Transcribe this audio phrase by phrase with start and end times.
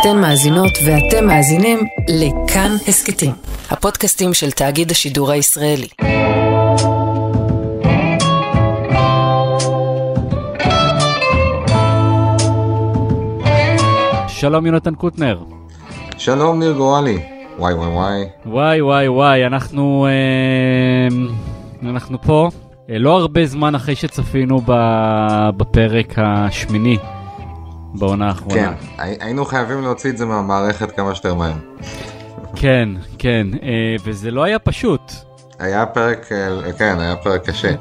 [0.00, 3.32] אתן מאזינות ואתם מאזינים לכאן הסכתים,
[3.70, 5.86] הפודקאסטים של תאגיד השידור הישראלי.
[14.28, 15.38] שלום יונתן קוטנר.
[16.18, 17.18] שלום ניר גורלי.
[17.58, 18.24] וואי וואי וואי.
[18.46, 21.16] וואי וואי וואי, אנחנו, אה,
[21.90, 22.48] אנחנו פה
[22.90, 24.60] אה, לא הרבה זמן אחרי שצפינו
[25.56, 26.96] בפרק השמיני
[27.98, 28.54] בעונה האחרונה.
[28.54, 28.72] כן,
[29.20, 31.52] היינו חייבים להוציא את זה מהמערכת כמה שיותר מהר.
[32.56, 32.88] כן,
[33.18, 35.12] כן, אה, וזה לא היה פשוט.
[35.58, 37.72] היה פרק, אה, כן, היה פרק קשה.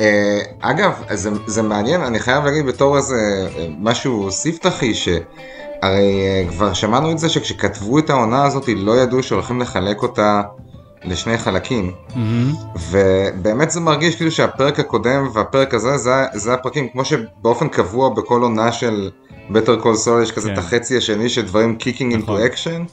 [0.00, 7.10] אה, אגב, זה, זה מעניין, אני חייב להגיד בתור איזה משהו ספתחי, שהרי כבר שמענו
[7.10, 10.42] את זה שכשכתבו את העונה הזאת לא ידעו שהולכים לחלק אותה
[11.04, 12.78] לשני חלקים, mm-hmm.
[12.90, 18.42] ובאמת זה מרגיש כאילו שהפרק הקודם והפרק הזה זה, זה הפרקים, כמו שבאופן קבוע בכל
[18.42, 19.10] עונה של
[19.50, 20.52] Better Call Saul יש כזה כן.
[20.52, 22.84] את החצי השני של דברים kicking into action,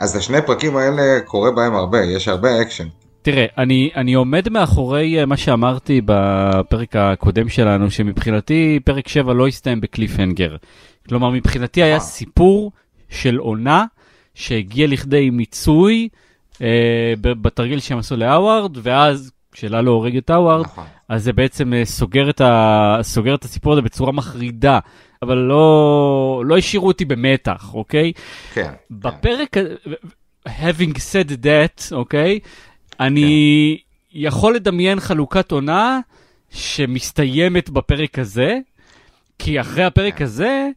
[0.00, 2.86] אז השני פרקים האלה קורה בהם הרבה, יש הרבה אקשן.
[3.22, 9.46] תראה, אני, אני עומד מאחורי אה, מה שאמרתי בפרק הקודם שלנו, שמבחינתי פרק 7 לא
[9.46, 10.56] הסתיים ב cliffhanger.
[11.08, 12.72] כלומר, מבחינתי היה סיפור
[13.08, 13.84] של עונה
[14.34, 16.08] שהגיע לכדי מיצוי
[16.62, 20.84] אה, בתרגיל שהם עשו להאווארד, ואז כשללו הורג את האווארד, נכון.
[21.08, 22.98] אז זה בעצם אה, סוגר את, ה...
[23.02, 24.78] סוגר את הסיפור הזה בצורה מחרידה.
[25.22, 28.12] אבל לא, לא השאירו אותי במתח, אוקיי?
[28.52, 28.72] כן.
[28.90, 29.64] בפרק, כן.
[30.48, 32.38] having said that, אוקיי?
[33.00, 34.18] אני כן.
[34.18, 36.00] יכול לדמיין חלוקת עונה
[36.50, 38.58] שמסתיימת בפרק הזה,
[39.38, 40.24] כי אחרי הפרק כן.
[40.24, 40.68] הזה,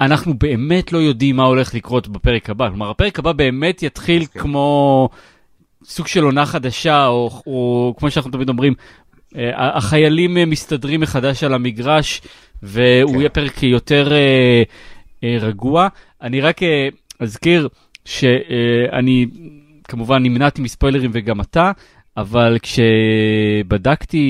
[0.00, 2.68] אנחנו באמת לא יודעים מה הולך לקרות בפרק הבא.
[2.68, 4.40] כלומר, הפרק הבא באמת יתחיל כן.
[4.40, 5.08] כמו
[5.84, 8.74] סוג של עונה חדשה, או, או כמו שאנחנו תמיד אומרים,
[9.36, 12.20] אה, החיילים מסתדרים מחדש על המגרש,
[12.62, 13.18] והוא כן.
[13.18, 14.62] יהיה פרק יותר אה,
[15.24, 15.88] אה, רגוע.
[16.22, 16.88] אני רק אה,
[17.20, 17.68] אזכיר
[18.04, 19.26] שאני
[19.84, 21.72] כמובן נמנעתי מספוילרים וגם אתה,
[22.16, 24.26] אבל כשבדקתי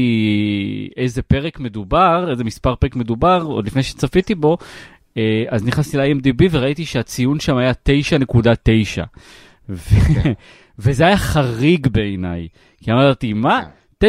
[0.97, 4.57] איזה פרק מדובר, איזה מספר פרק מדובר, עוד לפני שצפיתי בו,
[5.17, 9.03] אה, אז נכנסתי ל-IMDb וראיתי שהציון שם היה 9.9.
[9.69, 10.01] ו...
[10.15, 10.33] כן.
[10.79, 12.49] וזה היה חריג בעיניי,
[12.83, 13.61] כי אמרתי, מה?
[14.05, 14.09] 9.9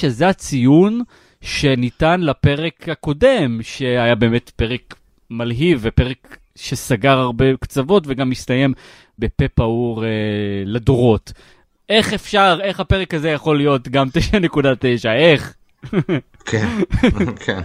[0.00, 0.08] כן.
[0.08, 1.02] זה הציון
[1.42, 4.94] שניתן לפרק הקודם, שהיה באמת פרק
[5.30, 8.74] מלהיב ופרק שסגר הרבה קצוות וגם מסתיים
[9.18, 10.10] בפה פעור אה,
[10.64, 11.32] לדורות.
[11.88, 14.08] איך אפשר, איך הפרק הזה יכול להיות גם
[14.44, 15.08] 9.9?
[15.08, 15.54] איך?
[16.44, 16.66] כן,
[17.46, 17.60] כן.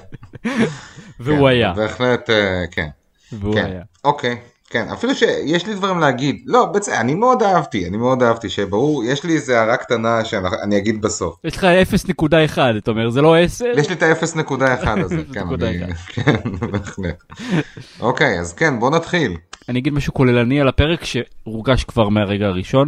[1.20, 1.74] והוא כן, היה.
[1.74, 2.88] בהחלט, אה, כן.
[3.32, 3.66] והוא כן.
[3.66, 3.82] היה.
[4.04, 4.38] אוקיי.
[4.70, 6.42] כן, אפילו שיש לי דברים להגיד.
[6.46, 10.78] לא, בעצם, אני מאוד אהבתי, אני מאוד אהבתי, שברור, יש לי איזה הערה קטנה שאני
[10.78, 11.36] אגיד בסוף.
[11.44, 11.68] יש לך
[12.54, 13.66] 0.1, אתה אומר, זה לא 10?
[13.78, 16.34] יש לי את ה-0.1 הזה, כן, אני, כן,
[16.72, 17.24] בהחלט.
[18.00, 19.38] אוקיי, אז כן, בוא נתחיל.
[19.70, 22.88] אני אגיד משהו כוללני על הפרק שהורגש כבר מהרגע הראשון,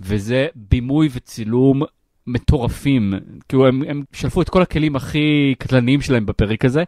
[0.00, 1.82] וזה בימוי וצילום
[2.26, 3.14] מטורפים.
[3.48, 6.84] כאילו, הם, הם שלפו את כל הכלים הכי קטלניים שלהם בפרק הזה,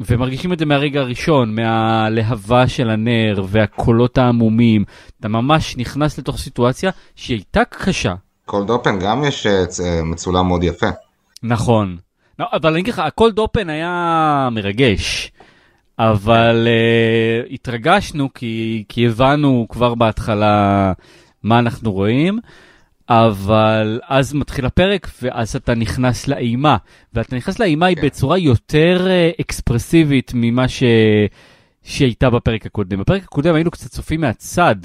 [0.00, 4.84] ומרגישים את זה מהרגע הראשון, מהלהבה של הנר והקולות העמומים.
[5.20, 8.14] אתה ממש נכנס לתוך סיטואציה שהיא הייתה קשה.
[8.44, 10.88] קולד אופן גם יש אה, אה, מצולם מאוד יפה.
[11.42, 11.96] נכון.
[12.38, 15.32] לא, אבל אני אגיד לך, הקולד אופן היה מרגש.
[15.98, 20.92] אבל uh, התרגשנו כי, כי הבנו כבר בהתחלה
[21.42, 22.38] מה אנחנו רואים.
[23.08, 26.76] אבל אז מתחיל הפרק, ואז אתה נכנס לאימה.
[27.14, 28.06] ואתה נכנס לאימה היא כן.
[28.06, 30.82] בצורה יותר uh, אקספרסיבית ממה ש...
[31.82, 33.00] שהייתה בפרק הקודם.
[33.00, 34.76] בפרק הקודם היינו קצת צופים מהצד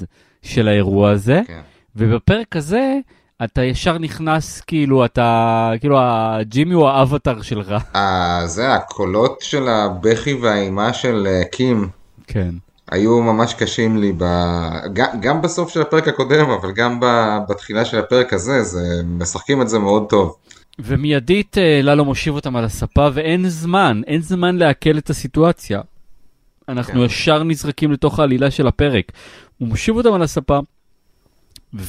[0.42, 1.60] של האירוע הזה, כן.
[1.96, 2.98] ובפרק הזה
[3.44, 7.74] אתה ישר נכנס, כאילו, אתה, כאילו, הג'ימי הוא האבטר שלך.
[7.94, 11.88] אה, זה הקולות של הבכי והאימה של uh, קים.
[12.26, 12.50] כן.
[12.94, 14.24] היו ממש קשים לי, ב...
[14.92, 17.00] גם, גם בסוף של הפרק הקודם, אבל גם
[17.48, 19.02] בתחילה של הפרק הזה, זה...
[19.04, 20.36] משחקים את זה מאוד טוב.
[20.78, 25.80] ומיידית אה, ללו מושיב אותם על הספה, ואין זמן, אין זמן לעכל את הסיטואציה.
[26.68, 27.00] אנחנו כן.
[27.00, 29.12] ישר נזרקים לתוך העלילה של הפרק.
[29.58, 30.58] הוא מושיב אותם על הספה,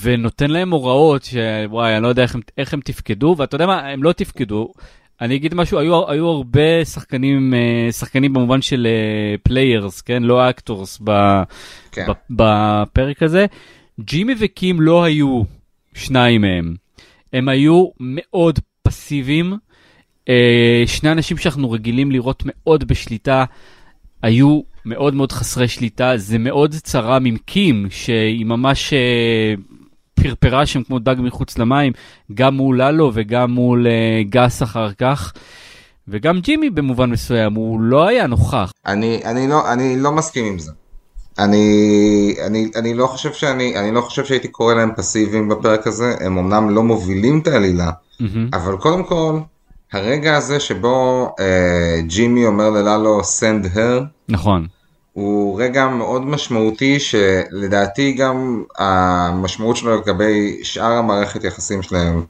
[0.02, 3.88] ונותן להם הוראות שוואי, אני לא יודע איך הם, איך הם תפקדו, ואתה יודע מה,
[3.88, 4.74] הם לא תפקדו.
[5.22, 8.88] אני אגיד משהו, היו, היו הרבה שחקנים, אה, שחקנים במובן של
[9.44, 10.24] players, כן?
[10.24, 11.02] לא actors
[11.92, 12.06] כן.
[12.30, 13.46] בפרק הזה.
[14.00, 15.42] ג'ימי וקים לא היו
[15.94, 16.76] שניים מהם.
[17.34, 19.54] הם היו מאוד פסיביים.
[20.30, 23.46] אה, שני אנשים שאנחנו רגילים לראות מאוד בשליטה,
[24.22, 26.18] היו מאוד מאוד חסרי שליטה.
[26.18, 29.54] זה מאוד צרם עם קים, שהיא ממש אה,
[30.16, 31.94] פרפרה שם כמו דג מחוץ למים,
[32.34, 35.34] גם מול ללו וגם מול uh, גס אחר כך.
[36.08, 38.72] וגם ג'ימי במובן מסוים, הוא לא היה נוכח.
[38.86, 40.72] אני, אני, לא, אני לא מסכים עם זה.
[41.40, 46.16] אני, אני, אני לא חושב שאני, אני לא חושב שהייתי קורא להם פסיביים בפרק הזה,
[46.20, 48.50] הם אמנם לא מובילים את העלילה, מהמם.
[48.54, 49.40] אבל קודם כל,
[49.94, 54.68] הרגע הזה שבו אה, ג'ימי אומר ללalo send her, נכון.
[55.16, 62.26] הוא רגע מאוד משמעותי שלדעתי גם המשמעות שלו לגבי שאר המערכת יחסים שלהם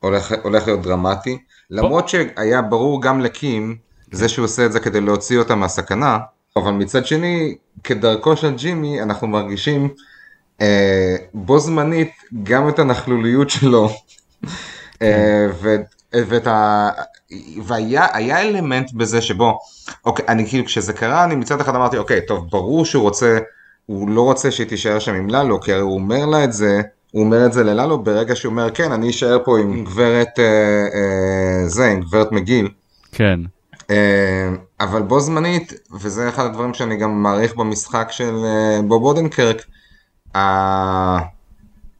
[0.00, 1.38] הולך, הולך להיות דרמטי.
[1.70, 3.76] למרות שהיה ברור גם לקים
[4.12, 6.18] זה שהוא עושה את זה כדי להוציא אותה מהסכנה,
[6.56, 7.54] אבל מצד שני,
[7.84, 9.88] כדרכו של ג'ימי, אנחנו מרגישים
[10.60, 13.88] אה, בו זמנית גם את הנכלוליות שלו.
[15.02, 15.76] אה, ו,
[16.12, 16.88] ואת ה...
[17.64, 19.58] והיה היה אלמנט בזה שבו,
[20.04, 23.38] אוקיי, אני כאילו כשזה קרה, אני מצד אחד אמרתי, אוקיי, טוב, ברור שהוא רוצה,
[23.86, 26.80] הוא לא רוצה שהיא תישאר שם עם ללו, כי הרי הוא אומר לה את זה,
[27.12, 30.44] הוא אומר את זה לללו ברגע שהוא אומר, כן, אני אשאר פה עם גברת, אה,
[30.94, 32.68] אה, זה, עם גברת מגיל.
[33.12, 33.40] כן.
[33.90, 34.48] אה,
[34.80, 39.64] אבל בו זמנית, וזה אחד הדברים שאני גם מעריך במשחק של אה, בוב אודנקרק,
[40.36, 41.18] אה,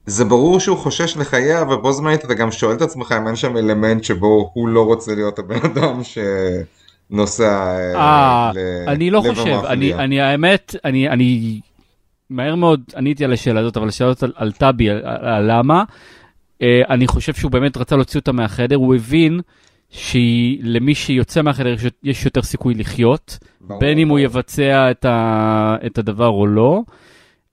[0.08, 3.56] זה ברור שהוא חושש לחייה, ובו זמנית אתה גם שואל את עצמך אם אין שם
[3.56, 7.44] אלמנט שבו הוא לא רוצה להיות הבן אדם שנוסע
[7.94, 9.60] אה, אה, ל- אני לא חושב.
[9.66, 11.60] אני, אני האמת, אני, אני
[12.30, 15.84] מהר מאוד עניתי על השאלה הזאת, אבל השאלה הזאת על טאבי, על, על למה.
[16.62, 19.40] אה, אני חושב שהוא באמת רצה להוציא אותה מהחדר, הוא הבין
[19.90, 24.18] שלמי שיוצא מהחדר יש- יותר סיכוי לחיות, ברור, בין אם הוא.
[24.18, 26.80] יבצע את, ה, את הדבר או לא.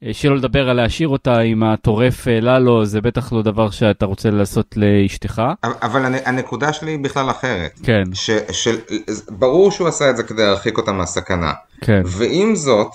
[0.05, 4.05] אה, שלא לדבר על להשאיר אותה עם הטורף אה, ללו, זה בטח לא דבר שאתה
[4.05, 5.41] רוצה לעשות לאשתך.
[5.63, 7.71] אבל- אבל הנ- הנקודה שלי היא בכלל אחרת.
[7.83, 8.77] כן, ש, של,
[9.29, 11.53] ברור שהוא עשה את זה כדי להרחיק אותה מהסכנה.
[11.81, 12.87] כן, ועם זאת,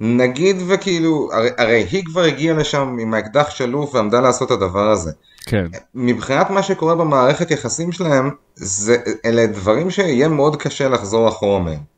[0.00, 4.90] נגיד וכאילו, הרי, הרי היא כבר הגיעה לשם עם האקדח שלוף ועמדה לעשות את הדבר
[4.90, 5.10] הזה.
[5.46, 11.58] כן, מבחינת מה שקורה במערכת יחסים שלהם, זה, אלה דברים שיהיה מאוד קשה לחזור אחורה
[11.60, 11.92] מהם.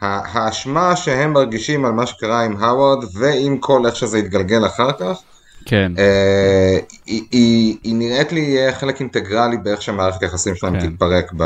[0.00, 5.18] האשמה שהם מרגישים על מה שקרה עם האוורד ועם כל איך שזה יתגלגל אחר כך,
[5.64, 10.90] כן, אה, היא, היא, היא נראית לי חלק אינטגרלי באיך שהמערכת היחסים שלהם כן.
[10.90, 11.44] תתפרק ב,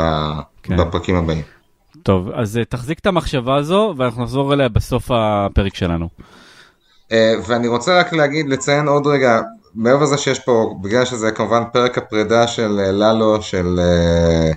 [0.63, 0.77] כן.
[0.77, 1.41] בפרקים הבאים.
[2.03, 6.09] טוב, אז אה, תחזיק את המחשבה הזו, ואנחנו נחזור אליה בסוף הפרק שלנו.
[7.11, 9.41] אה, ואני רוצה רק להגיד, לציין עוד רגע,
[9.75, 14.51] מעבר לזה שיש פה, בגלל שזה כמובן פרק הפרידה של אה, ללו, של, אה,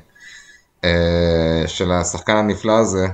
[0.85, 3.07] אה, של השחקן הנפלא הזה,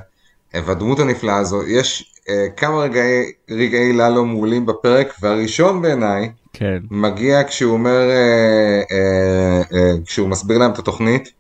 [0.55, 7.45] והדמות הנפלאה הזו, יש אה, כמה רגעי, רגעי ללו מעולים בפרק, והראשון בעיניי כן, מגיע
[7.49, 11.33] כשהוא אומר, אה, אה, אה, כשהוא מסביר להם את התוכנית,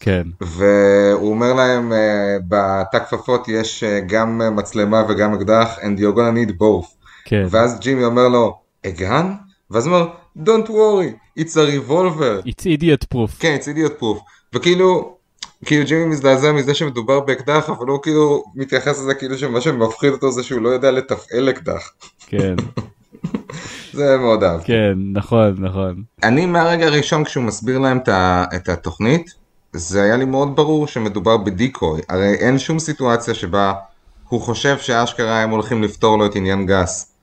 [0.00, 5.98] כן, והוא אומר להם, אה, בתא כפפות יש אה, גם אה, מצלמה וגם אקדח, and
[6.00, 6.86] you're gonna need both.
[7.24, 7.46] כן.
[7.50, 9.32] ואז ג'ימי אומר לו, אגן?
[9.70, 12.48] ואז הוא אומר, Don't worry, it's a revolver.
[12.48, 13.30] It's idiot proof.
[13.38, 14.18] כן, it's idiot proof.
[14.54, 15.16] וכאילו,
[15.64, 20.32] כאילו ג'ימי מזדעזע מזה שמדובר באקדח, אבל הוא כאילו מתייחס לזה כאילו שמה שמפחיד אותו
[20.32, 21.92] זה שהוא לא יודע לתפעל אקדח.
[22.26, 22.54] כן,
[23.92, 24.60] זה מאוד אהב.
[24.64, 26.02] כן, נכון, נכון.
[26.22, 27.98] אני מהרגע הראשון כשהוא מסביר להם
[28.56, 29.34] את, התוכנית,
[29.72, 32.00] זה היה לי מאוד ברור שמדובר בדיקוי.
[32.08, 33.72] הרי אין שום סיטואציה שבה
[34.28, 37.13] הוא חושב שאשכרה הם הולכים לפתור לו את עניין גס.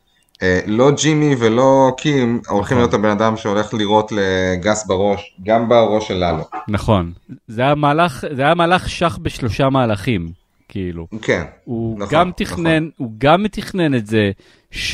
[0.41, 6.07] אה, לא ג'ימי ולא קים הולכים להיות הבן אדם שהולך לירות לגס בראש, גם בראש
[6.07, 6.43] של ללו.
[6.67, 7.11] נכון.
[7.47, 10.31] זה היה מהלך, זה היה מהלך שח בשלושה מהלכים,
[10.69, 11.07] כאילו.
[11.21, 14.31] כן, הוא נכון, גם תכנן, הוא גם תכנן את זה
[14.71, 14.89] שהוא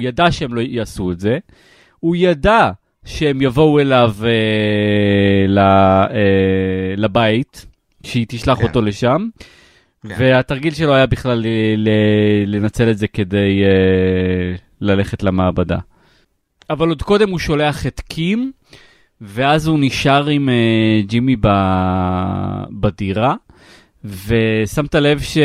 [0.00, 1.38] ידע שהם לא יעשו את זה,
[2.00, 2.70] הוא ידע
[3.04, 4.28] שהם יבואו אליו אה,
[5.48, 7.66] ל, אה, לבית,
[8.02, 8.64] שהיא תשלח כן.
[8.64, 9.28] אותו לשם.
[10.04, 11.46] והתרגיל שלו היה בכלל
[12.46, 15.78] לנצל את זה כדי אה, ללכת למעבדה.
[16.70, 18.52] אבל עוד קודם הוא שולח את קים,
[19.20, 21.48] ואז הוא נשאר עם אה, ג'ימי ב,
[22.80, 23.34] בדירה,
[24.04, 25.38] ושמת לב ש...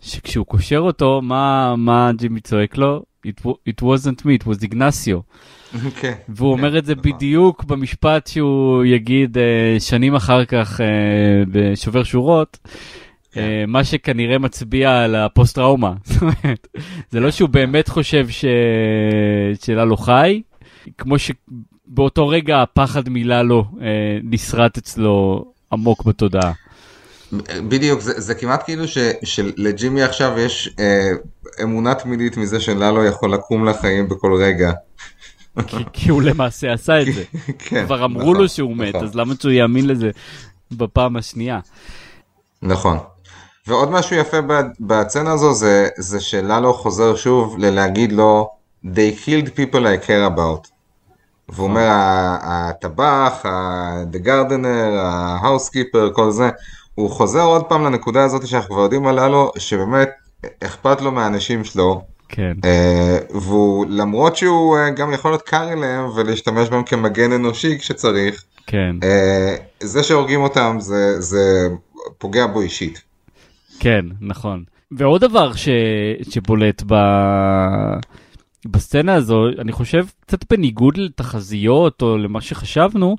[0.00, 3.02] שכשהוא קושר אותו, מה, מה ג'ימי צועק לו?
[3.26, 5.22] It, wa- it wasn't me, it was Ignacio.
[6.00, 6.12] כן.
[6.28, 7.12] והוא אומר את זה נכון.
[7.12, 10.86] בדיוק במשפט שהוא יגיד אה, שנים אחר כך אה,
[11.48, 12.68] בשובר שורות, כן.
[13.68, 15.92] מה שכנראה מצביע על הפוסט-טראומה.
[16.04, 16.68] זאת אומרת,
[17.10, 18.44] זה לא שהוא באמת חושב ש...
[19.62, 20.42] שללו חי,
[20.98, 23.86] כמו שבאותו רגע הפחד מללו אה,
[24.22, 26.52] נסרט אצלו עמוק בתודעה.
[27.68, 31.10] בדיוק, זה, זה כמעט כאילו ש, שלג'ימי עכשיו יש אה,
[31.62, 34.72] אמונה תמידית מזה שללו יכול לקום לחיים בכל רגע.
[35.66, 37.24] כי, כי הוא למעשה עשה את זה.
[37.58, 39.04] כן, כבר אמרו נכון, לו שהוא מת, נכון.
[39.08, 40.10] אז למה שהוא יאמין לזה
[40.72, 41.60] בפעם השנייה?
[42.62, 42.98] נכון.
[43.66, 48.50] ועוד משהו יפה ב- בסצנה הזו זה, זה שללו חוזר שוב ללהגיד לו
[48.84, 50.68] They killed people I care about.
[51.48, 53.42] והוא אומר ה- הטבח,
[54.12, 56.50] the gardener, ה-housekeeper, כל זה.
[56.94, 60.08] הוא חוזר עוד פעם לנקודה הזאת שאנחנו כבר יודעים על ללו, שבאמת
[60.64, 62.52] אכפת לו מהאנשים שלו, כן.
[62.64, 68.44] אה, והוא למרות שהוא אה, גם יכול להיות קר אליהם ולהשתמש בהם כמגן אנושי כשצריך,
[68.66, 68.96] כן.
[69.02, 71.68] אה, זה שהורגים אותם זה, זה
[72.18, 73.13] פוגע בו אישית.
[73.80, 74.64] כן, נכון.
[74.90, 75.68] ועוד דבר ש...
[76.30, 76.94] שבולט ב...
[78.66, 83.16] בסצנה הזו, אני חושב קצת בניגוד לתחזיות או למה שחשבנו,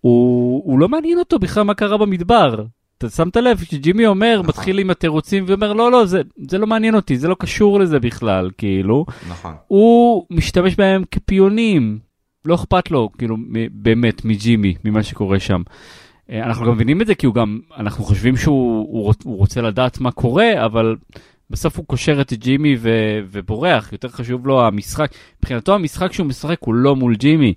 [0.00, 2.64] הוא, הוא לא מעניין אותו בכלל מה קרה במדבר.
[2.98, 4.46] אתה שמת לב שג'ימי אומר, נכון.
[4.46, 8.00] מתחיל עם התירוצים ואומר, לא, לא, זה, זה לא מעניין אותי, זה לא קשור לזה
[8.00, 9.06] בכלל, כאילו.
[9.28, 9.54] נכון.
[9.66, 11.98] הוא משתמש בהם כפיונים,
[12.44, 13.36] לא אכפת לו, כאילו,
[13.72, 15.62] באמת, מג'ימי, ממה שקורה שם.
[16.30, 19.36] אה, אנחנו גם מבינים את זה כי הוא גם, אנחנו חושבים שהוא הוא, רוצ- הוא
[19.36, 20.96] רוצה לדעת מה קורה, אבל
[21.50, 22.90] בסוף הוא קושר את ג'ימי ו,
[23.30, 25.10] ובורח, יותר חשוב לו המשחק.
[25.38, 27.54] מבחינתו המשחק שהוא משחק הוא לא מול ג'ימי,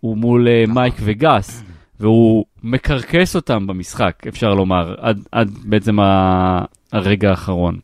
[0.00, 1.64] הוא מול אה, מייק וגס,
[2.00, 7.78] והוא מקרקס אותם במשחק, אפשר לומר, עד, עד בעצם ה, הרגע האחרון.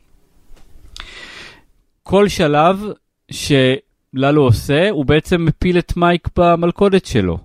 [2.03, 2.85] כל שלב
[3.31, 7.39] שללו עושה, הוא בעצם מפיל את מייק במלכודת שלו.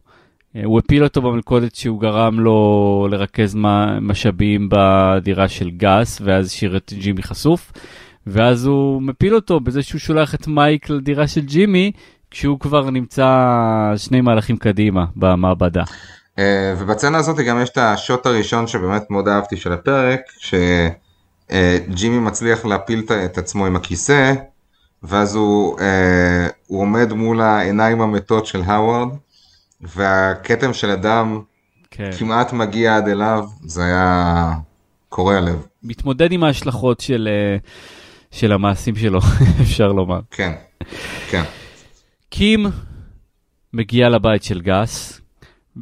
[0.56, 3.56] אה, הוא הפיל אותו במלכודת שהוא גרם לו לרכז
[4.02, 7.72] משאבים בדירה של גס, ואז השאיר את ג'ימי חשוף,
[8.28, 11.92] ואז הוא מפיל אותו בזה שהוא שולח את מייק לדירה של ג'ימי,
[12.32, 13.48] כשהוא כבר נמצא
[13.98, 15.84] שני מהלכים קדימה במעבדה.
[16.40, 22.66] אה, ובצנה הזאת גם יש את השוט הראשון שבאמת מאוד אהבתי של הפרק, שג'ימי מצליח
[22.66, 24.34] להפיל את עצמו עם הכיסא,
[25.04, 29.10] ואז הוא, אה, הוא עומד מול העיניים המתות של האווארד,
[29.82, 31.42] והכתם של הדם
[31.92, 32.10] כן.
[32.20, 34.54] כמעט מגיע עד אליו, זה היה
[35.10, 35.66] קורע לב.
[35.84, 37.58] מתמודד עם ההשלכות של, אה,
[38.32, 39.20] של המעשים שלו,
[39.62, 40.20] אפשר לומר.
[40.32, 40.52] כן,
[41.30, 41.44] כן.
[42.30, 42.66] קים
[43.74, 45.22] מגיע לבית של גס,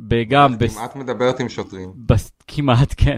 [0.09, 0.57] וגם...
[0.57, 0.77] בס...
[0.77, 1.91] כמעט מדברת עם שוטרים.
[1.95, 2.31] בס...
[2.47, 3.17] כמעט, כן.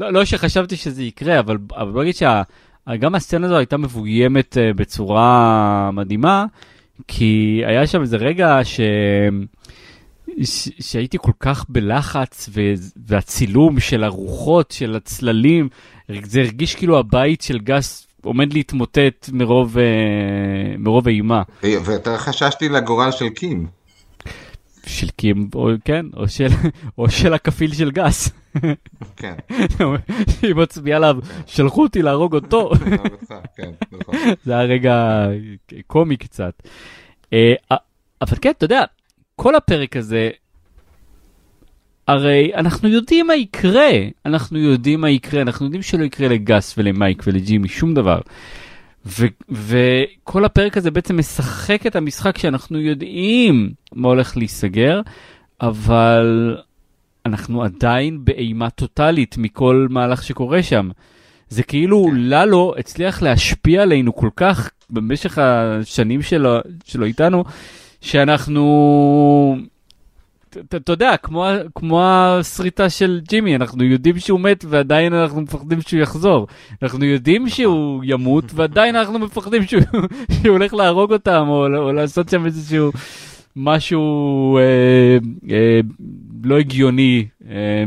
[0.00, 4.76] לא, לא שחשבתי שזה יקרה, אבל, אבל בוא נגיד שגם הסצנה הזו הייתה מבוימת uh,
[4.76, 6.46] בצורה מדהימה,
[7.08, 8.80] כי היה שם איזה רגע ש...
[10.42, 10.68] ש...
[10.80, 12.60] שהייתי כל כך בלחץ, ו...
[13.06, 15.68] והצילום של הרוחות, של הצללים,
[16.22, 19.80] זה הרגיש כאילו הבית של גס עומד להתמוטט מרוב, uh,
[20.78, 21.42] מרוב אימה.
[21.62, 23.66] ויותר חששתי לגורל של קים.
[24.86, 26.46] של קים, או, כן, או של,
[26.98, 28.30] או של הכפיל של גס.
[29.16, 29.34] כן.
[30.42, 32.70] היא מצביעה עליו, שלחו אותי להרוג אותו.
[33.56, 34.14] כן, נכון.
[34.44, 35.26] זה היה רגע
[35.86, 36.62] קומי קצת.
[37.32, 37.54] אה,
[38.22, 38.82] אבל כן, אתה יודע,
[39.36, 40.30] כל הפרק הזה,
[42.08, 43.90] הרי אנחנו יודעים מה יקרה,
[44.26, 48.20] אנחנו יודעים מה יקרה, אנחנו יודעים שלא יקרה לגס ולמייק ולג'ימי שום דבר.
[49.06, 55.00] ו- וכל הפרק הזה בעצם משחק את המשחק שאנחנו יודעים מה הולך להיסגר,
[55.60, 56.56] אבל
[57.26, 60.90] אנחנו עדיין באימה טוטאלית מכל מהלך שקורה שם.
[61.48, 67.44] זה כאילו ללו הצליח להשפיע עלינו כל כך במשך השנים שלו, שלו איתנו,
[68.04, 69.56] שאנחנו,
[70.50, 76.00] אתה יודע, כמו, כמו הסריטה של ג'ימי, אנחנו יודעים שהוא מת ועדיין אנחנו מפחדים שהוא
[76.00, 76.46] יחזור.
[76.82, 79.82] אנחנו יודעים שהוא ימות ועדיין אנחנו מפחדים שהוא,
[80.42, 82.90] שהוא הולך להרוג אותם או, או לעשות שם איזשהו
[83.56, 85.18] משהו אה,
[85.50, 85.80] אה,
[86.44, 87.84] לא הגיוני אה,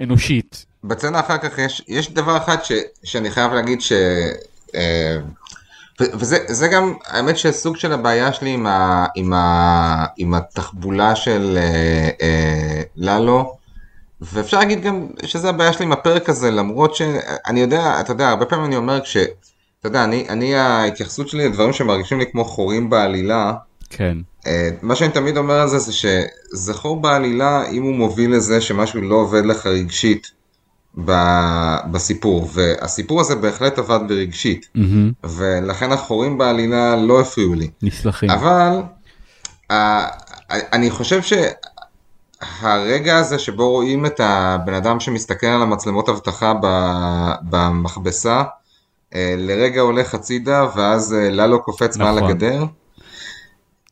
[0.00, 0.66] אנושית.
[0.84, 2.72] בצנה אחר כך יש, יש דבר אחד ש,
[3.02, 3.92] שאני חייב להגיד ש...
[4.74, 5.16] אה,
[6.00, 11.58] וזה זה גם, האמת שסוג של הבעיה שלי עם, ה, עם, ה, עם התחבולה של
[11.60, 13.56] אה, אה, ללו,
[14.20, 18.46] ואפשר להגיד גם שזה הבעיה שלי עם הפרק הזה, למרות שאני יודע, אתה יודע, הרבה
[18.46, 19.16] פעמים אני אומר כש...
[19.80, 23.52] אתה יודע, אני, אני ההתייחסות שלי לדברים שמרגישים לי כמו חורים בעלילה,
[23.90, 24.18] כן.
[24.46, 28.60] אה, מה שאני תמיד אומר על זה זה שזה חור בעלילה אם הוא מוביל לזה
[28.60, 30.30] שמשהו לא עובד לך רגשית
[31.90, 35.12] בסיפור, והסיפור הזה בהחלט עבד ברגשית, מהמם.
[35.24, 37.70] ולכן החורים בעלילה לא הפריעו לי.
[37.82, 38.30] נסלחים.
[38.30, 38.82] אבל
[40.50, 41.20] אני חושב
[42.62, 46.52] שהרגע הזה שבו רואים את הבן אדם שמסתכל על המצלמות אבטחה
[47.42, 48.42] במכבסה,
[49.14, 52.30] אה, לרגע הולך הצידה ואז אה, ללו קופץ מעל נכון.
[52.30, 52.64] הגדר.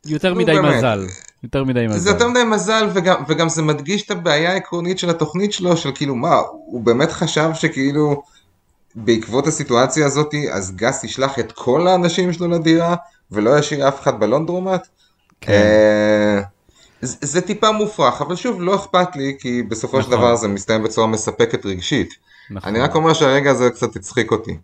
[0.05, 0.75] יותר מדי באמת.
[0.77, 1.05] מזל.
[1.43, 1.97] יותר מדי מזל.
[1.97, 5.91] זה יותר מדי מזל וגם, וגם זה מדגיש את הבעיה העקרונית של התוכנית שלו של
[5.95, 6.35] כאילו מה
[6.65, 8.23] הוא באמת חשב שכאילו
[8.95, 12.95] בעקבות הסיטואציה הזאתי אז גס ישלח את כל האנשים שלו לדירה
[13.31, 14.87] ולא ישאיר אף אחד בלונדרומט.
[15.41, 15.51] כן.
[15.53, 16.41] אה,
[17.01, 20.19] זה, זה טיפה מופרך אבל שוב לא אכפת לי כי בסופו של נכון.
[20.19, 22.13] דבר זה מסתיים בצורה מספק רגשית.
[22.49, 22.69] נכון.
[22.69, 24.57] אני רק אומר שהרגע הזה קצת הצחיק אותי.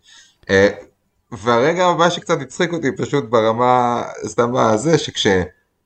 [0.49, 0.69] אה,
[1.31, 4.97] והרגע הבא שקצת הצחיק אותי פשוט ברמה, סתם הזה,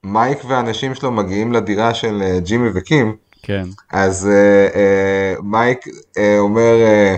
[0.04, 3.64] שכשמייק והאנשים שלו מגיעים לדירה של אה, ג'ימי וקים, כן.
[3.92, 5.80] אז אה, אה, מייק
[6.18, 7.16] אה, אומר, אה,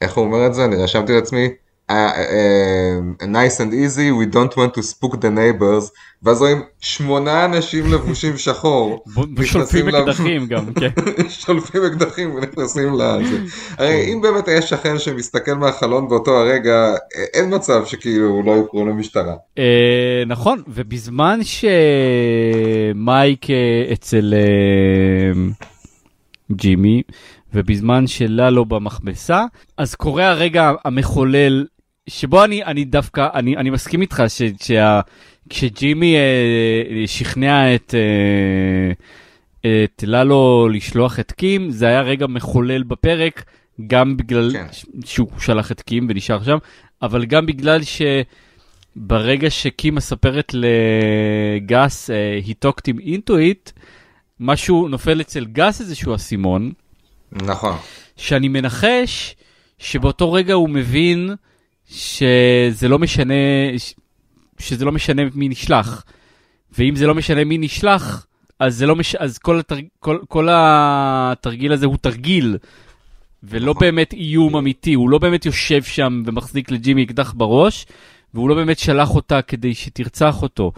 [0.00, 0.64] איך הוא אומר את זה?
[0.64, 1.48] אני רשמתי לעצמי,
[1.88, 5.90] uh, uh, nice and easy, we don't want to spook the neighbors,
[6.22, 9.04] ואז רואים שמונה אנשים לבושים שחור.
[9.36, 10.88] ושולפים אקדחים גם, כן.
[11.28, 13.38] שולפים אקדחים ונכנסים לזה.
[13.78, 16.94] הרי אם באמת היה שכן שמסתכל מהחלון באותו הרגע,
[17.34, 19.34] אין מצב שכאילו לא יקראו למשטרה.
[20.26, 21.40] נכון, ובזמן
[22.92, 23.46] שמייק
[23.92, 24.34] אצל
[26.52, 27.02] ג'ימי,
[27.54, 29.44] ובזמן שללו במכבסה,
[29.78, 31.66] אז קורה הרגע המחולל,
[32.08, 35.00] שבו אני, אני דווקא, אני, אני מסכים איתך ש, שה,
[35.50, 38.92] כשג'ימי אה, שכנע את, אה,
[39.84, 43.44] את ללו לשלוח את קים, זה היה רגע מחולל בפרק,
[43.86, 44.66] גם בגלל כן.
[45.04, 46.58] שהוא שלח את קים ונשאר שם,
[47.02, 47.80] אבל גם בגלל
[48.96, 53.72] שברגע שקים מספרת לגס, uh, he talked him into it,
[54.40, 56.72] משהו נופל אצל גס איזשהו אסימון.
[57.32, 57.76] נכון.
[58.16, 59.36] שאני מנחש
[59.78, 61.34] שבאותו רגע הוא מבין
[61.88, 63.34] שזה לא משנה,
[64.58, 66.04] שזה לא משנה מי נשלח.
[66.78, 68.26] ואם זה לא משנה מי נשלח,
[68.58, 69.14] אז, זה לא מש...
[69.14, 69.84] אז כל, התרג...
[69.98, 72.56] כל, כל התרגיל הזה הוא תרגיל,
[73.42, 73.80] ולא נכון.
[73.80, 77.86] באמת איום אמיתי, הוא לא באמת יושב שם ומחזיק לג'ימי אקדח בראש,
[78.34, 80.72] והוא לא באמת שלח אותה כדי שתרצח אותו.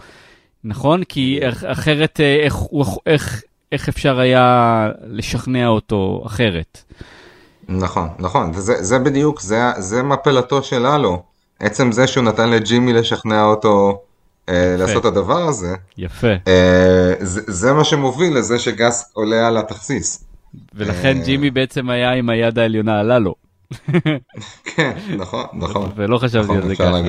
[0.63, 1.03] נכון?
[1.03, 2.55] כי אחרת אה, איך,
[3.05, 6.83] איך, איך אפשר היה לשכנע אותו אחרת.
[7.69, 11.23] נכון, נכון, וזה בדיוק, זה, זה מפלתו של הלו.
[11.59, 14.01] עצם זה שהוא נתן לג'ימי לשכנע אותו
[14.49, 15.75] אה, לעשות את הדבר הזה.
[15.97, 16.33] יפה.
[16.47, 20.25] אה, זה, זה מה שמוביל לזה שגס עולה על התכסיס.
[20.73, 21.23] ולכן אה...
[21.23, 23.35] ג'ימי בעצם היה עם היד העליונה על הלו.
[24.75, 25.91] כן, נכון, נכון.
[25.95, 27.01] ולא חשבתי נכון, על זה ככה.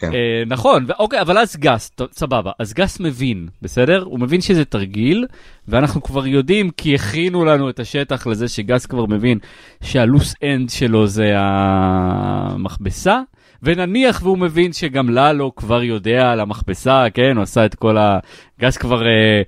[0.00, 0.12] כן.
[0.12, 4.02] אה, נכון, אוקיי, אבל אז גס, סבבה, אז גס מבין, בסדר?
[4.02, 5.26] הוא מבין שזה תרגיל,
[5.68, 9.38] ואנחנו כבר יודעים, כי הכינו לנו את השטח לזה שגס כבר מבין
[9.82, 13.20] שה loose end שלו זה המכבסה,
[13.62, 17.36] ונניח והוא מבין שגם ללו כבר יודע על המכבסה, כן?
[17.36, 18.18] הוא עשה את כל ה...
[18.60, 19.06] גס כבר...
[19.06, 19.42] אה,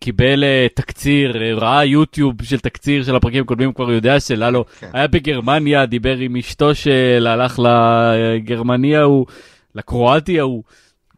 [0.00, 4.90] קיבל uh, תקציר, uh, ראה יוטיוב של תקציר של הפרקים הקודמים, כבר יודע שללו כן.
[4.92, 9.26] היה בגרמניה, דיבר עם אשתו של הלך לגרמניה, הוא
[9.74, 10.62] לקרואטי ההוא,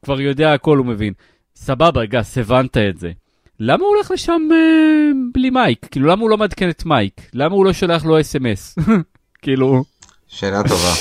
[0.04, 1.12] כבר יודע הכל, הוא מבין.
[1.56, 3.12] סבבה, גס, הבנת את זה.
[3.60, 5.86] למה הוא הולך לשם אה, בלי מייק?
[5.90, 7.20] כאילו, למה הוא לא מעדכן את מייק?
[7.34, 8.78] למה הוא לא שולח לו אס.אם.אס?
[9.42, 9.84] כאילו...
[10.28, 10.92] שאלה טובה.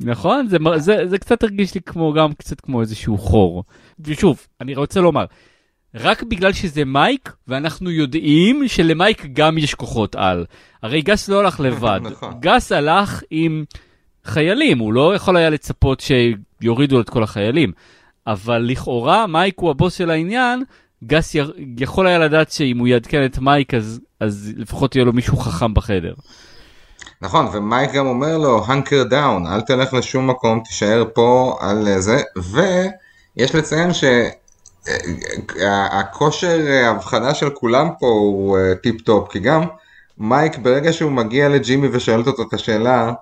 [0.00, 0.46] נכון?
[0.48, 3.64] זה, זה, זה קצת הרגיש לי כמו, גם קצת כמו איזשהו חור.
[4.00, 5.24] ושוב, אני רוצה לומר,
[5.94, 10.44] רק בגלל שזה מייק, ואנחנו יודעים שלמייק גם יש כוחות על.
[10.82, 12.00] הרי גס לא הלך לבד.
[12.10, 12.34] נכון.
[12.40, 13.64] גס הלך עם
[14.24, 16.00] חיילים, הוא לא יכול היה לצפות
[16.62, 17.72] שיורידו את כל החיילים.
[18.26, 20.64] אבל לכאורה מייק הוא הבוס של העניין,
[21.04, 21.38] גס י...
[21.78, 25.74] יכול היה לדעת שאם הוא יעדכן את מייק אז, אז לפחות יהיה לו מישהו חכם
[25.74, 26.14] בחדר.
[27.22, 32.22] נכון, ומייק גם אומר לו, hunker down, אל תלך לשום מקום, תישאר פה על זה,
[32.36, 33.90] ויש לציין
[35.58, 39.62] שהכושר ההבחנה של כולם פה הוא טיפ טופ, כי גם
[40.18, 43.12] מייק ברגע שהוא מגיע לג'ימי ושואלת אותו את השאלה,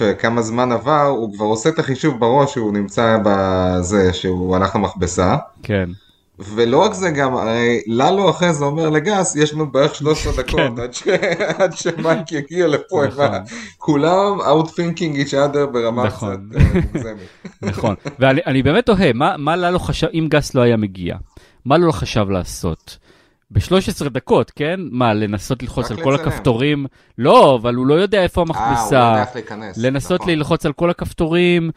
[0.00, 5.36] וכמה זמן עבר, הוא כבר עושה את החישוב בראש שהוא נמצא בזה, שהוא הלך למכבסה.
[5.62, 5.90] כן.
[6.38, 10.60] ולא רק זה גם, הרי ללו אחרי זה אומר לגס, יש לנו בערך 13 דקות
[10.60, 10.82] כן.
[10.82, 11.02] עד, ש...
[11.58, 13.26] עד שמייק יגיע לפה, נכון.
[13.78, 16.48] כולם outthinking each other ברמה נכון.
[16.50, 17.16] קצת אה, מוגזמת.
[17.70, 21.16] נכון, ואני באמת תוהה, מה, מה ללו חשב, אם גס לא היה מגיע,
[21.64, 22.98] מה ללו חשב לעשות?
[23.52, 24.80] ב-13 דקות, כן?
[24.90, 26.86] מה, לנסות ללחוץ על כל הכפתורים?
[27.18, 29.00] לא, אבל הוא לא יודע איפה המכבסה.
[29.00, 29.78] אה, הוא לא יודע איך להיכנס.
[29.78, 30.32] לנסות נכון.
[30.32, 31.70] ללחוץ על כל הכפתורים,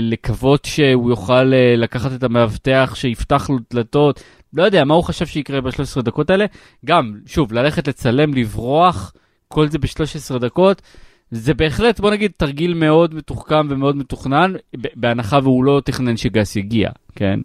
[0.00, 4.22] לקוות שהוא יוכל אה, לקחת את המאבטח שיפתח לו דלתות.
[4.54, 6.44] לא יודע, מה הוא חשב שיקרה ב-13 דקות האלה?
[6.84, 9.12] גם, שוב, ללכת לצלם, לברוח,
[9.48, 10.82] כל זה ב-13 דקות.
[11.30, 14.52] זה בהחלט, בוא נגיד, תרגיל מאוד מתוחכם ומאוד מתוכנן,
[14.94, 17.40] בהנחה והוא לא תכנן שגס יגיע, כן?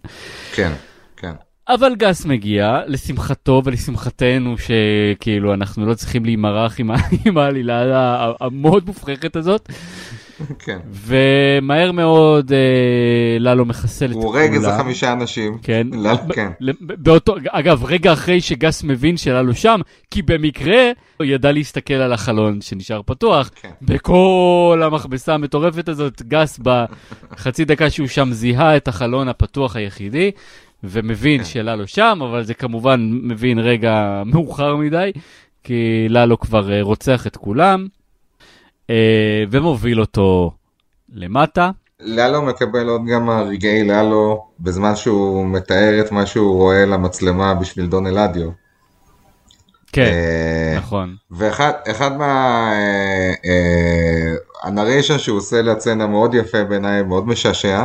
[0.54, 0.72] כן.
[1.16, 1.32] כן.
[1.68, 6.90] אבל גס מגיע, לשמחתו ולשמחתנו שכאילו אנחנו לא צריכים להימרח עם,
[7.26, 9.68] עם העלילה המאוד מופרכת הזאת.
[10.58, 10.78] כן.
[10.92, 14.24] ומהר מאוד אה, ללו מחסל את כולם.
[14.24, 15.58] הוא הורג איזה חמישה אנשים.
[15.62, 15.86] כן.
[15.92, 16.50] ללו, כן.
[16.80, 22.60] באותו, אגב, רגע אחרי שגס מבין שללו שם, כי במקרה הוא ידע להסתכל על החלון
[22.60, 23.50] שנשאר פתוח.
[23.60, 23.70] כן.
[23.82, 30.30] בכל המכבסה המטורפת הזאת, גס בחצי דקה שהוא שם זיהה את החלון הפתוח היחידי.
[30.84, 31.44] ומבין כן.
[31.44, 35.12] שללו שם, אבל זה כמובן מבין רגע מאוחר מדי,
[35.64, 37.86] כי ללו כבר אה, רוצח את כולם,
[38.90, 40.50] אה, ומוביל אותו
[41.12, 41.70] למטה.
[42.00, 47.86] ללו מקבל עוד גם רגעי ללו בזמן שהוא מתאר את מה שהוא רואה למצלמה בשביל
[47.86, 48.48] דון אלדיו.
[49.92, 51.16] כן, אה, נכון.
[51.30, 52.72] ואחד מה...
[54.62, 57.84] הנריישן שהוא עושה לצנה מאוד יפה בעיניי, מאוד משעשע,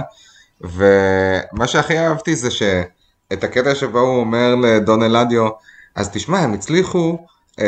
[0.62, 5.48] ומה שהכי אהבתי זה שאת הקטע שבו הוא אומר לדון אלדיו,
[5.96, 7.17] אז תשמע, הם הצליחו,
[7.60, 7.65] אה,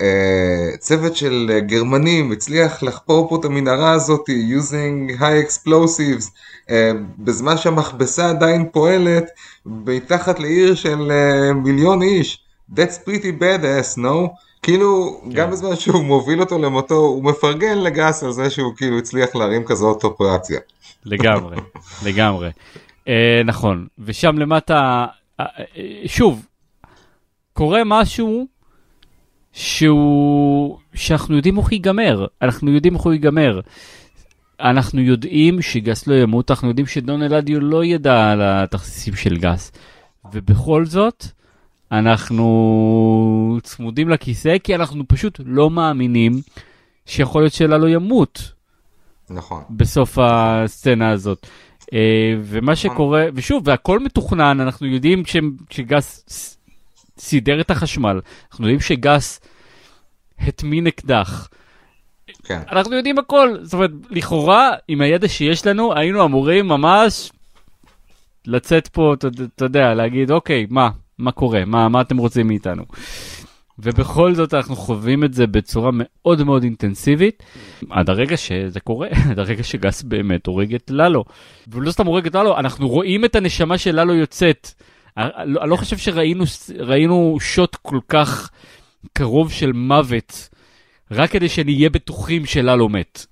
[0.00, 6.30] אה, צוות של גרמנים הצליח לחפור פה את המנהרה הזאת using high explosives,
[6.70, 9.24] אה, בזמן שהמכבסה עדיין פועלת,
[9.66, 12.44] מתחת לעיר של אה, מיליון איש.
[12.74, 14.28] That's pretty badass, no?
[14.62, 15.30] כאילו, כן.
[15.32, 19.64] גם בזמן שהוא מוביל אותו למותו, הוא מפרגן לגס על זה שהוא כאילו הצליח להרים
[19.64, 20.60] כזאת אופרציה.
[21.04, 21.56] לגמרי,
[22.06, 22.50] לגמרי.
[23.08, 25.06] אה, נכון, ושם למטה,
[25.40, 25.44] אה,
[25.76, 26.46] אה, שוב,
[27.52, 28.46] קורה משהו
[29.52, 33.60] שהוא, שאנחנו יודעים איך הוא ייגמר, אנחנו יודעים איך הוא ייגמר.
[34.60, 39.72] אנחנו יודעים שגס לא ימות, אנחנו יודעים שדון אלדיו לא ידע על התכסיסים של גס.
[40.32, 41.26] ובכל זאת,
[41.92, 46.32] אנחנו צמודים לכיסא כי אנחנו פשוט לא מאמינים
[47.06, 48.52] שיכול להיות שאלה לא ימות.
[49.30, 49.62] נכון.
[49.70, 51.46] בסוף הסצנה הזאת.
[51.92, 52.74] אה, ומה נכון.
[52.74, 55.22] שקורה, ושוב, והכל מתוכנן, אנחנו יודעים
[55.70, 56.24] שגס
[57.18, 58.20] סידר את החשמל,
[58.52, 59.40] אנחנו יודעים שגס
[60.38, 61.48] הטמין אקדח.
[62.44, 62.60] כן.
[62.72, 67.32] אנחנו יודעים הכל, זאת אומרת, לכאורה, עם הידע שיש לנו, היינו אמורים ממש
[68.46, 69.14] לצאת פה,
[69.56, 70.90] אתה יודע, להגיד, אוקיי, מה,
[71.20, 72.84] מה קורה, מה, מה אתם רוצים מאיתנו.
[73.78, 77.42] ובכל זאת אנחנו חווים את זה בצורה מאוד מאוד אינטנסיבית,
[77.90, 81.24] עד הרגע שזה קורה, עד הרגע שגס באמת הורג את ללו.
[81.68, 84.70] ולא סתם הורג את ללו, אנחנו רואים את הנשמה של ללו יוצאת.
[85.16, 88.50] אני לא חושב שראינו שוט כל כך
[89.12, 90.48] קרוב של מוות,
[91.10, 93.26] רק כדי שנהיה בטוחים שללו מת.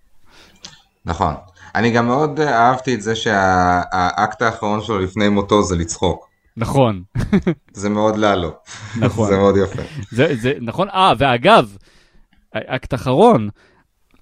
[1.05, 1.35] נכון.
[1.75, 6.28] אני גם מאוד אהבתי את זה שהאקט האחרון שלו לפני מותו זה לצחוק.
[6.59, 7.03] נכון.
[7.73, 8.51] זה מאוד לאלו.
[9.01, 9.29] נכון.
[9.31, 9.83] זה מאוד יפה.
[10.11, 11.77] זה, זה נכון, אה, ואגב,
[12.53, 13.49] אקט אחרון,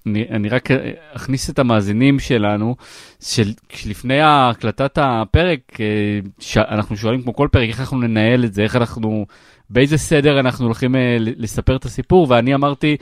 [0.07, 0.69] אני, אני רק
[1.13, 2.75] אכניס את המאזינים שלנו,
[3.21, 5.85] של, שלפני הקלטת הפרק, אה,
[6.39, 9.25] ש, אנחנו שואלים כמו כל פרק, איך אנחנו ננהל את זה, איך אנחנו,
[9.69, 12.97] באיזה סדר אנחנו הולכים אה, לספר את הסיפור, ואני אמרתי,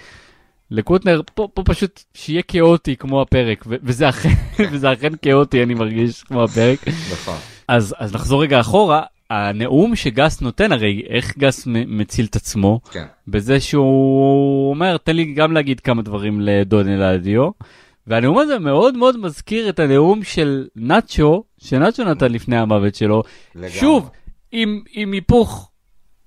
[0.72, 4.30] לקוטנר, פה, פה פשוט שיהיה כאוטי כמו הפרק, ו- וזה אכן,
[4.72, 6.80] וזה אכן כאוטי, אני מרגיש כמו הפרק.
[7.12, 7.38] נכון.
[7.68, 12.80] אז, אז נחזור רגע אחורה, הנאום שגס נותן, הרי איך גס מציל את עצמו?
[12.92, 13.06] כן.
[13.28, 17.50] בזה שהוא אומר, תן לי גם להגיד כמה דברים לדון אלדיו.
[18.08, 23.24] והנאום הזה מאוד מאוד מזכיר את הנאום של נאצ'ו, שנאצ'ו נתן לפני המוות שלו.
[23.56, 23.70] לגמרי.
[23.70, 24.10] שוב,
[24.52, 25.72] עם, עם היפוך.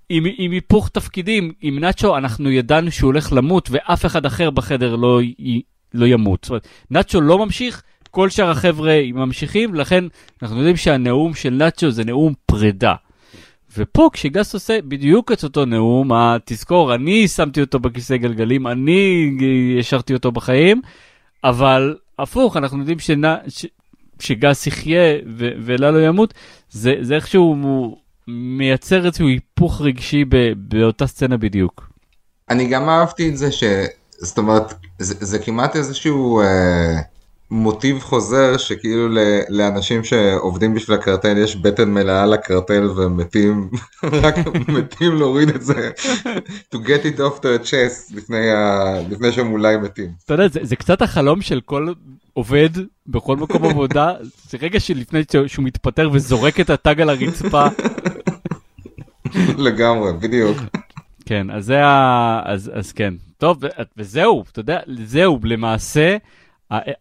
[0.08, 4.96] עם, עם היפוך תפקידים, עם נאצ'ו אנחנו ידענו שהוא הולך למות ואף אחד אחר בחדר
[4.96, 5.62] לא, י,
[5.94, 6.44] לא ימות.
[6.44, 10.04] זאת אומרת, נאצ'ו לא ממשיך, כל שאר החבר'ה ממשיכים, לכן
[10.42, 12.94] אנחנו יודעים שהנאום של נאצ'ו זה נאום פרידה.
[13.76, 16.10] ופה כשגס עושה בדיוק את אותו נאום,
[16.44, 19.30] תזכור, אני שמתי אותו בכיסא גלגלים, אני
[19.80, 20.80] השארתי אותו בחיים,
[21.44, 22.98] אבל הפוך, אנחנו יודעים.
[22.98, 23.10] ש...
[24.20, 25.48] שגס יחיה ו...
[25.64, 26.34] ולא ימות,
[26.70, 27.56] זה, זה איכשהו
[28.28, 30.36] מייצר איזשהו היפוך רגשי ב...
[30.56, 31.90] באותה סצנה בדיוק.
[32.50, 33.64] אני גם אהבתי את זה ש...
[34.10, 36.40] זאת אומרת, זה, זה כמעט איזשהו...
[36.40, 37.00] אה...
[37.50, 39.08] מוטיב חוזר שכאילו
[39.48, 43.70] לאנשים שעובדים בשביל הקרטל יש בטן מלאה לקרטל ומתים
[44.22, 44.34] רק
[44.68, 45.90] מתים להוריד את זה
[46.74, 48.94] to get it off the chest לפני, ה...
[49.10, 50.10] לפני שהם אולי מתים.
[50.24, 51.92] אתה יודע זה, זה קצת החלום של כל
[52.32, 52.70] עובד
[53.06, 54.14] בכל מקום עבודה
[54.48, 57.66] זה רגע שלפני שהוא מתפטר וזורק את הטאג על הרצפה.
[59.58, 60.58] לגמרי בדיוק.
[61.26, 62.42] כן אז זה ה...
[62.44, 63.58] אז, אז כן טוב
[63.96, 66.16] וזהו אתה יודע זהו למעשה.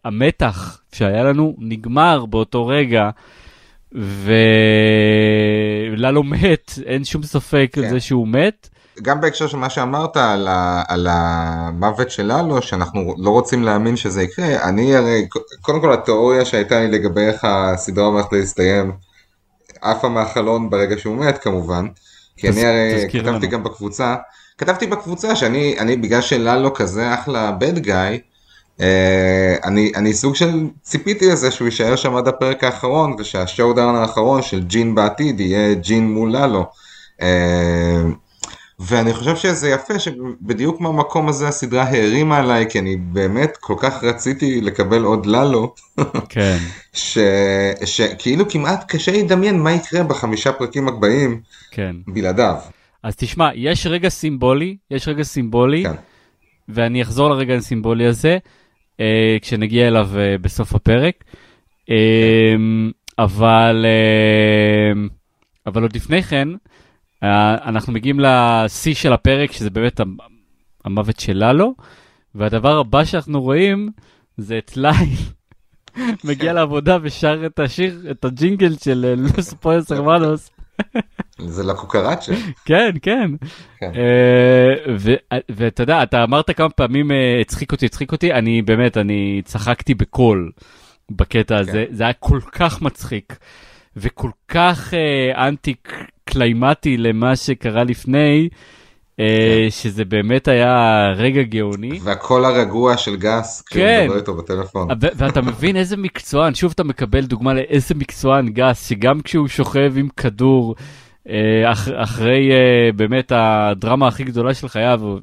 [0.04, 3.10] המתח שהיה לנו נגמר באותו רגע,
[5.92, 7.84] וללו מת, אין שום ספק כן.
[7.84, 8.68] על זה שהוא מת.
[9.02, 13.96] גם בהקשר של מה שאמרת על, ה, על המוות של ללו, שאנחנו לא רוצים להאמין
[13.96, 15.28] שזה יקרה, אני הרי,
[15.60, 18.92] קודם כל התיאוריה שהייתה לי לגבי איך הסדרה הולכת להסתיים,
[19.80, 21.86] עפה מהחלון ברגע שהוא מת כמובן,
[22.36, 23.48] כי תז, אני הרי כתבתי לנו.
[23.48, 24.16] גם בקבוצה,
[24.58, 28.18] כתבתי בקבוצה שאני, בגלל שללו כזה אחלה bad guy,
[28.80, 33.94] אה, אני, אני סוג של ציפיתי לזה שהוא יישאר שם עד הפרק האחרון ושהשואו דאון
[33.94, 36.66] האחרון של ג'ין בעתיד יהיה ג'ין מול ללו.
[37.22, 38.02] אה,
[38.80, 44.04] ואני חושב שזה יפה שבדיוק מהמקום הזה הסדרה הערימה עליי כי אני באמת כל כך
[44.04, 45.74] רציתי לקבל עוד ללו.
[46.28, 46.58] כן.
[46.92, 47.18] ש,
[47.84, 51.96] שכאילו כמעט קשה לדמיין מה יקרה בחמישה פרקים הבאים כן.
[52.06, 52.56] בלעדיו.
[53.02, 55.92] אז תשמע, יש רגע סימבולי, יש רגע סימבולי, כן.
[56.68, 58.38] ואני אחזור לרגע הסימבולי הזה.
[59.00, 61.24] אה, כשנגיע אליו אה, בסוף הפרק.
[61.90, 62.54] אה,
[63.18, 65.00] אבל, אה,
[65.66, 66.48] אבל עוד לפני כן,
[67.22, 70.00] אה, אנחנו מגיעים לשיא של הפרק, שזה באמת
[70.84, 71.74] המוות של ללו,
[72.34, 73.90] והדבר הבא שאנחנו רואים,
[74.36, 75.16] זה את ליל.
[76.24, 80.50] מגיע לעבודה ושר את השיר, את הג'ינגל של אה, לוס פויוס הרמנוס.
[81.38, 82.32] זה לקוקרצ'ה.
[82.64, 83.30] כן, כן.
[83.80, 83.92] כן.
[83.96, 88.96] אה, ו- ואתה יודע, אתה אמרת כמה פעמים אה, הצחיק אותי, הצחיק אותי, אני באמת,
[88.96, 90.50] אני צחקתי בקול
[91.10, 93.38] בקטע הזה, זה היה כל כך מצחיק
[93.96, 95.74] וכל כך אה, אנטי
[96.24, 98.56] קליימטי למה שקרה לפני, אה,
[99.70, 100.76] שזה באמת היה
[101.16, 101.98] רגע גאוני.
[102.02, 104.04] והקול הרגוע של גס, כשהוא כן.
[104.04, 104.88] מדבר איתו בטלפון.
[105.00, 110.08] ואתה מבין איזה מקצוען, שוב אתה מקבל דוגמה לאיזה מקצוען גס, שגם כשהוא שוכב עם
[110.16, 110.74] כדור
[111.28, 115.20] אה, אח- אחרי אה, באמת הדרמה הכי גדולה של חייו, הוא-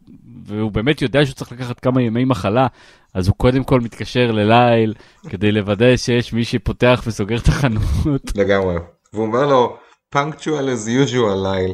[0.47, 2.67] והוא באמת יודע שהוא צריך לקחת כמה ימי מחלה,
[3.13, 4.93] אז הוא קודם כל מתקשר לליל
[5.29, 8.31] כדי לוודא שיש מי שפותח וסוגר את החנות.
[8.35, 8.75] לגמרי.
[9.13, 9.77] והוא אומר לו,
[10.15, 11.73] punctual as usual ליל.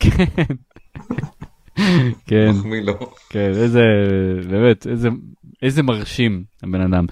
[0.00, 0.24] כן,
[2.50, 2.94] מחמיא לו.
[3.30, 3.82] כן, איזה,
[4.50, 5.08] באמת, איזה,
[5.62, 7.06] איזה מרשים הבן אדם.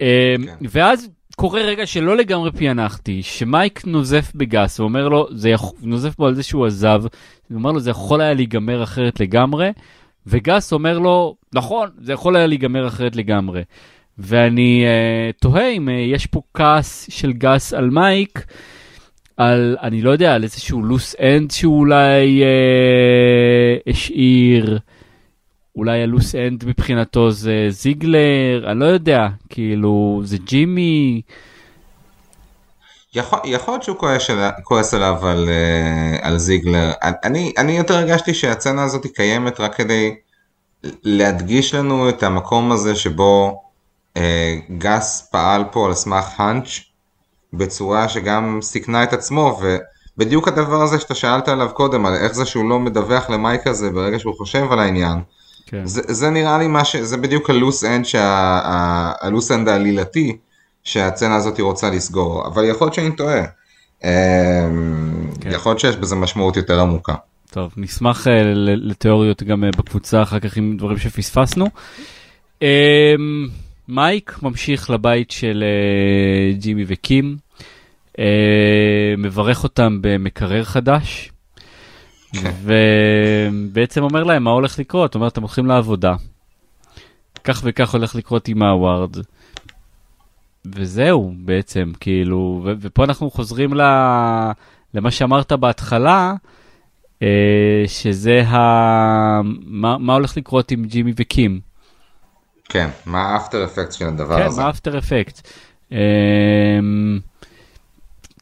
[0.00, 0.66] אה, כן.
[0.70, 5.62] ואז קורה רגע שלא לגמרי פענחתי, שמייק נוזף בגס, הוא אומר לו, זה יכ...
[5.82, 9.70] נוזף בו על זה שהוא עזב, הוא אומר לו, זה יכול היה להיגמר אחרת לגמרי,
[10.26, 13.62] וגס אומר לו, נכון, זה יכול היה להיגמר אחרת לגמרי.
[14.18, 18.44] ואני uh, תוהה אם uh, יש פה כעס של גס על מייק,
[19.36, 24.78] על, אני לא יודע, על איזשהו loose end שהוא אולי uh, השאיר,
[25.76, 31.22] אולי ה loose end מבחינתו זה זיגלר, אני לא יודע, כאילו, זה ג'ימי,
[33.14, 36.92] יכול, יכול להיות שהוא כועס, על, כועס עליו על, אה, על זיגלר.
[37.24, 40.14] אני, אני יותר הרגשתי שהסצנה הזאת קיימת רק כדי
[41.02, 43.62] להדגיש לנו את המקום הזה שבו
[44.16, 46.68] אה, גס פעל פה על סמך hunch
[47.52, 49.60] בצורה שגם סיכנה את עצמו
[50.16, 53.90] ובדיוק הדבר הזה שאתה שאלת עליו קודם על איך זה שהוא לא מדווח למייק הזה
[53.90, 55.18] ברגע שהוא חושב על העניין
[55.66, 55.86] כן.
[55.86, 56.96] זה, זה נראה לי מה ש...
[56.96, 58.60] זה בדיוק ה loose end, שה...
[59.20, 60.36] ה loose end העלילתי
[60.84, 63.44] שהסצנה הזאת רוצה לסגור, אבל יכול להיות שאני טועה.
[64.04, 64.10] אמ,
[65.40, 65.50] כן.
[65.50, 67.14] יכול להיות שיש בזה משמעות יותר עמוקה.
[67.50, 71.66] טוב, נשמח אה, לתיאוריות גם אה, בקבוצה אחר כך עם דברים שפספסנו.
[72.62, 72.68] אמ,
[73.88, 77.36] מייק ממשיך לבית של אה, ג'ימי וקים,
[78.18, 81.32] אה, מברך אותם במקרר חדש,
[82.32, 82.50] כן.
[82.62, 86.14] ובעצם אומר להם מה הולך לקרות, אומר אתם הולכים לעבודה,
[87.44, 89.16] כך וכך הולך לקרות עם האווארד.
[90.64, 93.80] וזהו בעצם, כאילו, ו- ופה אנחנו חוזרים ל...
[94.94, 96.34] למה שאמרת בהתחלה,
[97.22, 98.56] אה, שזה ה...
[99.64, 101.71] מה, מה הולך לקרות עם ג'ימי וקים.
[102.72, 104.62] כן, מה האפטר אפקט של הדבר כן, הזה?
[104.62, 105.48] מה אפטר אפקט.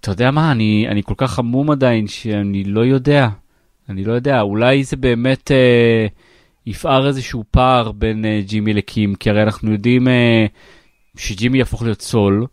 [0.01, 3.29] אתה יודע מה, אני, אני כל כך עמום עדיין שאני לא יודע.
[3.89, 6.07] אני לא יודע, אולי זה באמת אה,
[6.67, 10.47] יפער איזשהו פער בין אה, ג'ימי לקים, כי הרי אנחנו יודעים אה,
[11.17, 12.47] שג'ימי יהפוך להיות סול,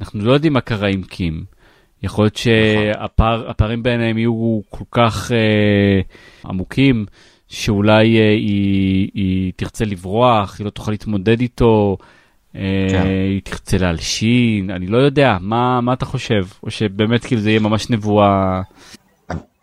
[0.00, 1.44] אנחנו לא יודעים מה קרה עם קים.
[2.02, 6.00] יכול להיות שהפערים ביניהם יהיו כל כך אה,
[6.50, 7.06] עמוקים,
[7.48, 11.96] שאולי אה, היא, היא תרצה לברוח, היא לא תוכל להתמודד איתו,
[12.56, 13.06] אה, כן.
[13.06, 16.46] היא תרצה להלשין, אני לא יודע, מה, מה אתה חושב?
[16.62, 18.62] או שבאמת כאילו זה יהיה ממש נבואה...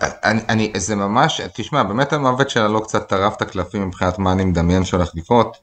[0.02, 4.32] אני, אני, זה ממש, תשמע, באמת המוות שלה לא קצת טרף את הקלפים מבחינת מה
[4.32, 5.58] אני מדמיין שהולך לקרות.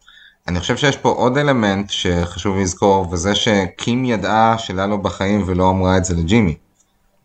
[0.49, 5.97] אני חושב שיש פה עוד אלמנט שחשוב לזכור, וזה שקים ידעה שלנו בחיים ולא אמרה
[5.97, 6.57] את זה לג'ימי.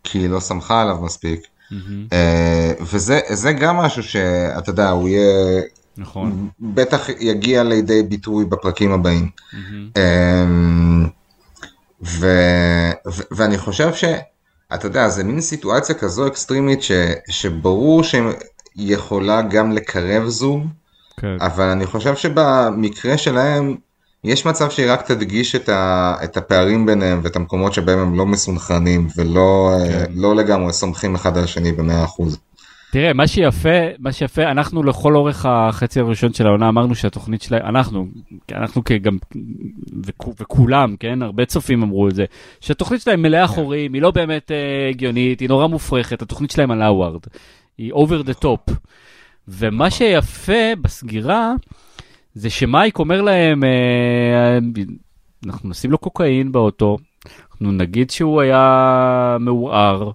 [0.04, 1.48] כי היא לא סמכה עליו מספיק.
[1.72, 5.62] מהמם, אה, וזה זה גם משהו שאתה יודע, הוא יהיה,
[5.98, 6.50] נכון.
[6.60, 9.30] בטח יגיע לידי ביטוי בפרקים הבאים.
[9.54, 11.08] מהמם, אמ,
[12.04, 12.28] ו,
[13.08, 16.92] ו, ואני חושב שאתה יודע, זה מין סיטואציה כזו אקסטרימית ש,
[17.30, 18.26] שברור שהיא
[18.76, 20.68] יכולה גם לקרב זוג,
[21.18, 21.38] כן.
[21.42, 23.76] אבל אני חושב שבמקרה שלהם
[24.26, 28.26] יש מצב שהיא רק תדגיש את, ה, את הפערים ביניהם ואת המקומות שבהם הם לא
[28.26, 30.12] מסונכרנים ולא כן.
[30.16, 32.38] לא לגמרי סומכים אחד על השני במאה אחוז.
[32.92, 37.66] תראה, מה שיפה, מה שיפה, אנחנו לכל אורך החצי הראשון של העונה אמרנו שהתוכנית שלהם,
[37.66, 38.08] אנחנו,
[38.52, 39.18] אנחנו כגם,
[40.06, 42.26] וכו- וכולם, כן, הרבה צופים אמרו את זה,
[42.62, 46.82] שהתוכנית שלהם מלאה חורים, היא לא באמת אה, הגיונית, היא נורא מופרכת, התוכנית שלהם על
[46.82, 47.22] האווארד,
[47.78, 48.74] היא over the top.
[49.48, 51.54] ומה שיפה בסגירה,
[52.36, 54.60] זה שמייק אומר להם, אה,
[55.46, 56.98] אנחנו נשים לו קוקאין באוטו,
[57.52, 60.12] אנחנו נגיד שהוא היה מעורער.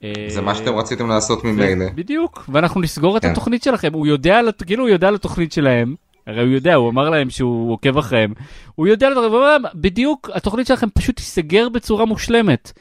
[0.00, 1.86] זה אה, מה שאתם רציתם לעשות ממילא.
[1.94, 3.30] בדיוק, ואנחנו נסגור את כן.
[3.30, 3.92] התוכנית שלכם.
[3.92, 5.94] הוא יודע, כאילו הוא יודע על התוכנית שלהם,
[6.26, 8.32] הרי הוא יודע, הוא אמר להם שהוא עוקב אחריהם.
[8.74, 9.08] הוא יודע
[9.74, 12.72] בדיוק, התוכנית שלכם פשוט תיסגר בצורה מושלמת.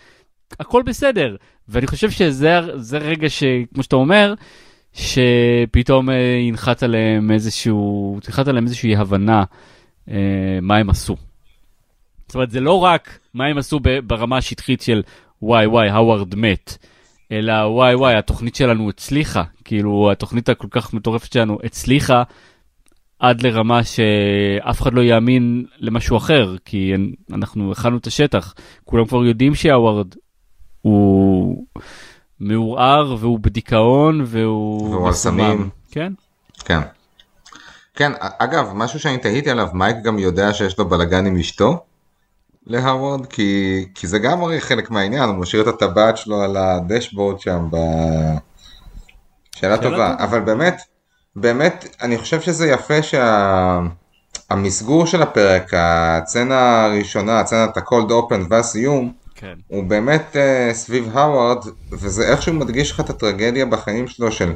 [0.59, 1.35] הכל בסדר.
[1.69, 4.33] ואני חושב שזה זה רגע שכמו שאתה אומר,
[4.95, 6.15] שפתאום אה,
[6.47, 9.43] ינחת עליהם איזשהו, תנחת עליהם איזושהי הבנה
[10.09, 11.15] אה, מה הם עשו.
[12.27, 15.03] זאת אומרת, זה לא רק מה הם עשו ברמה השטחית של
[15.41, 16.77] וואי וואי, האווארד מת,
[17.31, 19.43] אלא וואי וואי, התוכנית שלנו הצליחה.
[19.63, 22.23] כאילו, התוכנית הכל כך מטורפת שלנו הצליחה
[23.19, 26.93] עד לרמה שאף אחד לא יאמין למשהו אחר, כי
[27.33, 28.53] אנחנו הכנו את השטח.
[28.83, 30.15] כולם כבר יודעים שהאווארד
[30.81, 31.65] הוא
[32.39, 34.89] מעורער והוא בדיכאון והוא...
[34.89, 35.69] והוא על סמים.
[35.91, 36.13] כן.
[36.65, 36.79] כן.
[37.95, 41.79] כן, אגב, משהו שאני תהיתי עליו, מייק גם יודע שיש לו בלאגן עם אשתו
[42.67, 47.39] להרווארד, כי, כי זה גם הרי חלק מהעניין, הוא משאיר את הטבעת שלו על הדשבורד
[47.39, 47.77] שם ב...
[49.55, 50.21] שאלה טובה, טוב.
[50.21, 50.81] אבל באמת,
[51.35, 52.95] באמת, אני חושב שזה יפה
[54.49, 55.11] שהמסגור שה...
[55.11, 59.53] של הפרק, הצצנה הראשונה, הצצנת ה-cold open והסיום, כן.
[59.67, 64.53] הוא באמת uh, סביב האווארד, וזה איכשהו מדגיש לך את הטרגדיה בחיים שלו של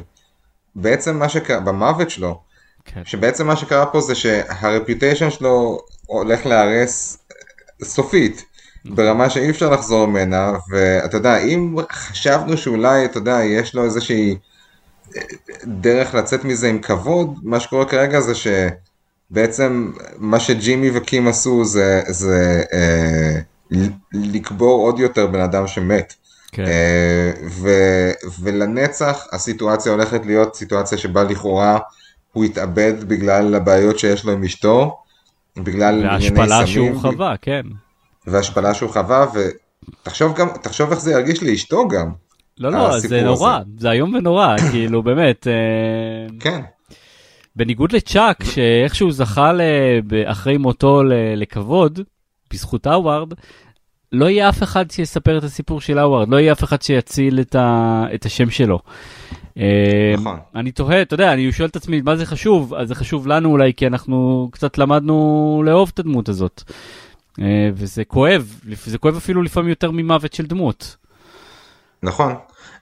[0.74, 2.40] בעצם מה שקרה, במוות שלו,
[2.84, 3.02] כן.
[3.04, 7.18] שבעצם מה שקרה פה זה שהרפיוטיישן שלו הולך להיהרס
[7.82, 8.44] סופית,
[8.84, 14.36] ברמה שאי אפשר לחזור ממנה, ואתה יודע, אם חשבנו שאולי, אתה יודע, יש לו איזושהי
[15.16, 15.22] אה,
[15.64, 22.02] דרך לצאת מזה עם כבוד, מה שקורה כרגע זה שבעצם מה שג'ימי וקים עשו זה,
[22.08, 23.40] זה אה,
[24.12, 26.14] לקבור עוד יותר בן אדם שמת.
[26.52, 26.64] כן.
[26.64, 27.68] אה, ו,
[28.40, 31.78] ולנצח הסיטואציה הולכת להיות סיטואציה שבה לכאורה
[32.32, 34.98] הוא התאבד בגלל הבעיות שיש לו עם אשתו,
[35.56, 36.38] בגלל ענייני סמים.
[36.38, 37.62] וההשפלה שהוא חווה, כן.
[38.26, 42.12] והשפלה שהוא חווה, ותחשוב גם, תחשוב איך זה ירגיש לאשתו גם.
[42.58, 43.70] לא, לא, זה נורא, הזה.
[43.78, 45.46] זה איום ונורא, כאילו, באמת.
[45.46, 46.60] אה, כן.
[47.56, 49.52] בניגוד לצ'אק, שאיכשהו זכה
[50.26, 51.02] אחרי מותו
[51.36, 52.00] לכבוד,
[52.52, 53.32] בזכות האווארד,
[54.12, 57.54] לא יהיה אף אחד שיספר את הסיפור של האווארד, לא יהיה אף אחד שיציל את,
[57.54, 58.78] ה, את השם שלו.
[59.58, 60.38] אה, נכון.
[60.54, 63.50] אני תוהה, אתה יודע, אני שואל את עצמי מה זה חשוב, אז זה חשוב לנו
[63.50, 66.62] אולי כי אנחנו קצת למדנו לאהוב את הדמות הזאת.
[67.40, 70.96] אה, וזה כואב, זה כואב אפילו לפעמים יותר ממוות של דמות.
[72.02, 72.34] נכון,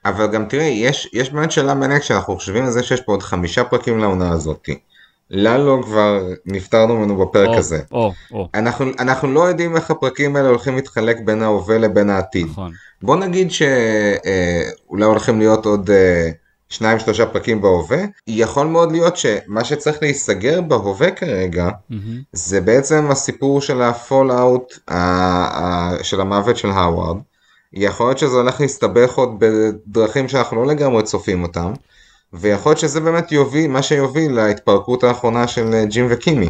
[0.05, 3.23] אבל גם תראי, יש, יש באמת שאלה מעניינת כשאנחנו חושבים על זה שיש פה עוד
[3.23, 4.79] חמישה פרקים לעונה הזאתי.
[5.31, 7.81] ללו כבר נפטרנו ממנו בפרק או, הזה.
[7.93, 8.49] או, או.
[8.55, 12.47] אנחנו, אנחנו לא יודעים איך הפרקים האלה הולכים להתחלק בין ההווה לבין העתיד.
[12.47, 12.73] נכון.
[13.03, 16.31] בוא נגיד שאולי אה, הולכים להיות עוד אה,
[16.69, 17.99] שניים שלושה פרקים בהווה.
[18.27, 21.95] יכול מאוד להיות שמה שצריך להיסגר בהווה כרגע mm-hmm.
[22.33, 24.79] זה בעצם הסיפור של הפול אאוט
[26.03, 27.17] של המוות של האווארד.
[27.73, 31.73] יכול להיות שזה הולך להסתבך עוד בדרכים שאנחנו לא לגמרי צופים אותם.
[32.33, 36.49] ויכול להיות שזה באמת יוביל, מה שיוביל להתפרקות האחרונה של אה, ג'ים וקימי.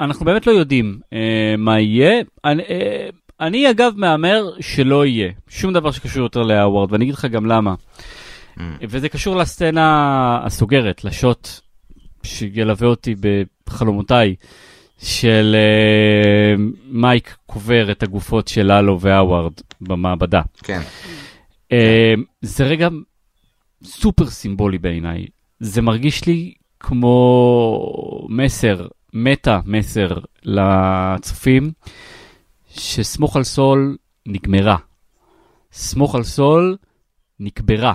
[0.00, 2.22] אנחנו באמת לא יודעים אה, מה יהיה.
[2.44, 3.08] אני, אה,
[3.40, 7.74] אני אגב מהמר שלא יהיה שום דבר שקשור יותר להווארד, ואני אגיד לך גם למה.
[8.58, 8.60] Mm.
[8.88, 11.48] וזה קשור לסצנה הסוגרת, לשוט
[12.22, 13.14] שילווה אותי
[13.66, 14.34] בחלומותיי,
[14.98, 20.40] של אה, מייק קובר את הגופות של ללו והווארד במעבדה.
[20.62, 20.80] כן.
[21.72, 22.88] אה, זה רגע
[23.84, 25.26] סופר סימבולי בעיניי.
[25.60, 31.72] זה מרגיש לי כמו מסר, מטה מסר לצופים,
[32.68, 34.76] שסמוך על סול נגמרה.
[35.72, 36.76] סמוך על סול
[37.40, 37.94] נקברה.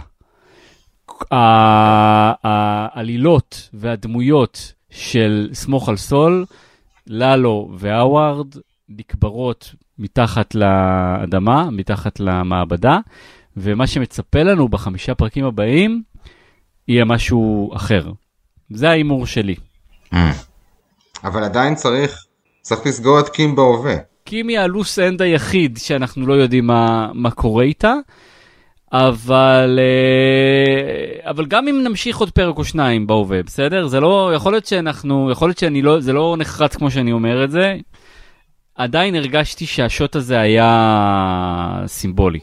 [2.44, 6.46] העלילות והדמויות של סמוך על סול,
[7.08, 8.56] ללו והאווארד
[8.90, 13.00] נקברות מתחת לאדמה, מתחת למעבדה,
[13.58, 16.04] ומה שמצפה לנו בחמישה פרקים הבאים,
[16.88, 18.12] יהיה משהו אחר.
[18.70, 19.56] זה ההימור שלי.
[20.14, 20.18] Mm.
[21.24, 22.26] אבל עדיין צריך,
[22.62, 23.96] צריך לסגור את קים בהווה.
[24.26, 27.94] קים היא הלוס אנד היחיד שאנחנו לא יודעים מה, מה קורה איתה,
[28.94, 33.88] אבל, אה, אבל גם אם נמשיך עוד פרק או שניים בהווה, בסדר?
[33.88, 37.44] זה לא, יכול להיות שאנחנו, יכול להיות שאני לא, זה לא נחרץ כמו שאני אומר
[37.44, 37.76] את זה.
[38.76, 42.40] עדיין הרגשתי שהשוט הזה היה סימבולי.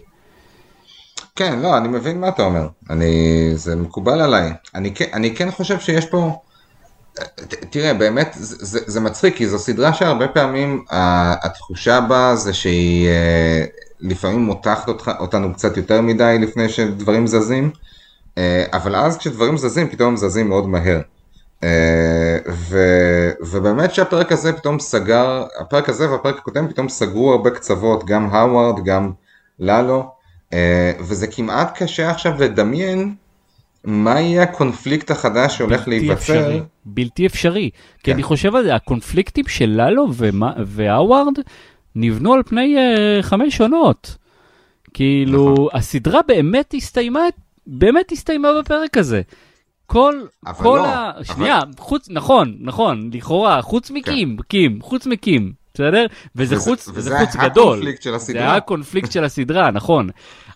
[1.37, 2.69] כן, לא, אני מבין מה אתה אומר.
[2.91, 4.53] אני, זה מקובל עליי.
[4.75, 6.41] אני, אני כן חושב שיש פה...
[7.71, 13.09] תראה, באמת, זה, זה, זה מצחיק, כי זו סדרה שהרבה פעמים התחושה בה זה שהיא
[13.09, 13.65] אה,
[14.01, 17.71] לפעמים מותחת אותך, אותנו קצת יותר מדי לפני שדברים זזים,
[18.39, 21.01] אה, אבל אז כשדברים זזים, פתאום הם זזים מאוד מהר.
[21.65, 22.79] אה, ו,
[23.41, 28.85] ובאמת שהפרק הזה פתאום סגר, הפרק הזה והפרק הקודם פתאום סגרו הרבה קצוות, גם האווארד,
[28.85, 29.13] גם
[29.59, 30.20] ללו.
[30.53, 33.15] אה, וזה כמעט קשה עכשיו לדמיין
[33.85, 36.13] מה יהיה הקונפליקט החדש שהולך להיווצר.
[36.13, 37.71] אפשרי, בלתי אפשרי.
[37.73, 38.03] כן.
[38.03, 40.07] כי אני חושב על זה, הקונפליקטים של ללו
[40.67, 41.39] והאווארד
[41.95, 44.17] נבנו על פני uh, חמש עונות.
[44.95, 45.69] כאילו, נכון.
[45.73, 47.21] הסדרה באמת הסתיימה,
[47.67, 49.23] באמת הסתיימה בפרק הזה.
[49.87, 50.15] כל,
[50.57, 51.13] כל לא, ה...
[51.25, 51.73] שנייה, אבל...
[51.79, 54.43] חוץ, נכון, נכון, לכאורה, חוץ מקים, כן.
[54.43, 55.53] קים, חוץ מקים.
[55.75, 56.07] בסדר?
[56.37, 57.79] וזה וזה- חוץ, וזה זה חוץ גדול.
[58.19, 60.09] זה הקונפליקט של הסדרה, נכון.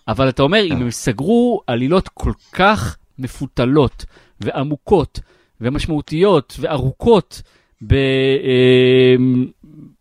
[0.07, 4.05] אבל אתה אומר, אם הם סגרו עלילות כל כך מפותלות
[4.41, 5.19] ועמוקות
[5.61, 7.41] ומשמעותיות וארוכות
[7.91, 7.97] אה,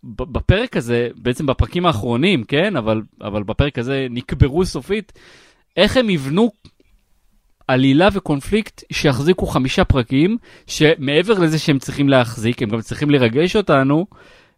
[0.05, 2.77] ב- בפרק הזה, בעצם בפרקים האחרונים, כן?
[2.77, 5.13] אבל, אבל בפרק הזה נקברו סופית,
[5.77, 6.51] איך הם יבנו
[7.69, 10.37] עלילה וקונפליקט שיחזיקו חמישה פרקים,
[10.67, 14.07] שמעבר לזה שהם צריכים להחזיק, הם גם צריכים לרגש אותנו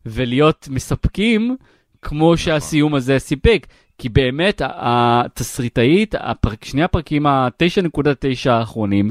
[0.06, 1.56] ולהיות מספקים,
[2.02, 3.66] כמו שהסיום הזה סיפק.
[3.98, 9.10] כי באמת התסריטאית, הפרק, שני הפרקים ה-9.9 האחרונים,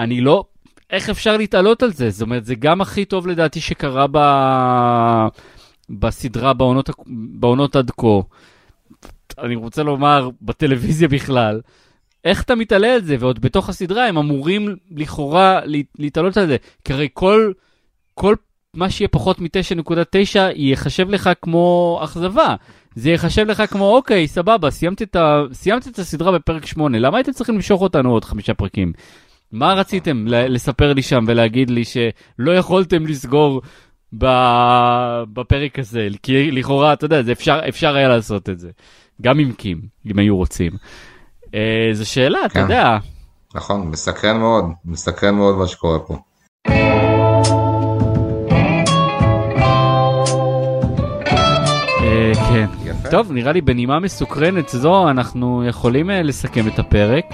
[0.00, 0.44] אני לא,
[0.90, 2.10] איך אפשר להתעלות על זה?
[2.10, 4.18] זאת אומרת, זה גם הכי טוב לדעתי שקרה ב...
[5.90, 6.90] בסדרה בעונות,
[7.40, 8.06] בעונות עד כה.
[9.38, 11.60] אני רוצה לומר, בטלוויזיה בכלל.
[12.24, 13.16] איך אתה מתעלה על זה?
[13.20, 16.56] ועוד בתוך הסדרה הם אמורים לכאורה להת- להתעלות על זה.
[16.84, 17.52] כי הרי כל,
[18.14, 18.36] כל
[18.76, 22.54] מה שיהיה פחות מ-9.9 ייחשב לך כמו אכזבה.
[22.94, 25.42] זה ייחשב לך כמו, אוקיי, סבבה, סיימת את, ה...
[25.52, 28.92] סיימת את הסדרה בפרק 8, למה הייתם צריכים למשוך אותנו עוד חמישה פרקים?
[29.52, 33.62] מה רציתם לספר לי שם ולהגיד לי שלא יכולתם לסגור
[34.18, 34.26] ב...
[35.32, 36.08] בפרק הזה?
[36.22, 38.70] כי לכאורה, אתה יודע, זה אפשר, אפשר היה לעשות את זה.
[39.22, 40.72] גם עם קים, אם היו רוצים.
[41.54, 42.60] אה, זו שאלה, אתה כן.
[42.60, 42.98] יודע.
[43.54, 46.16] נכון, מסקרן מאוד, מסקרן מאוד מה שקורה פה.
[52.48, 52.66] כן.
[52.84, 53.08] יפה.
[53.10, 57.24] טוב, נראה לי בנימה מסוקרנת זו אנחנו יכולים אה, לסכם את הפרק.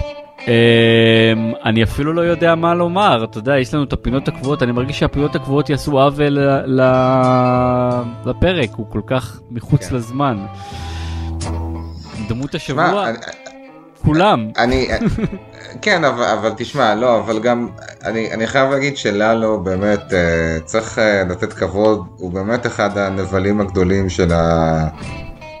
[0.47, 1.33] אה,
[1.65, 4.99] אני אפילו לא יודע מה לומר, אתה יודע, יש לנו את הפינות הקבועות, אני מרגיש
[4.99, 6.37] שהפינות הקבועות יעשו עוול
[8.25, 9.95] לפרק, הוא כל כך מחוץ כן.
[9.95, 10.45] לזמן.
[12.29, 13.17] דמות השבוע, אני-
[14.05, 14.49] כולם.
[14.57, 14.87] אני,
[15.81, 17.67] כן, אבל, אבל תשמע, לא, אבל גם,
[18.03, 23.61] אני, אני חייב להגיד שללו באמת, אה, צריך אה, לתת כבוד, הוא באמת אחד הנבלים
[23.61, 24.87] הגדולים של, ה,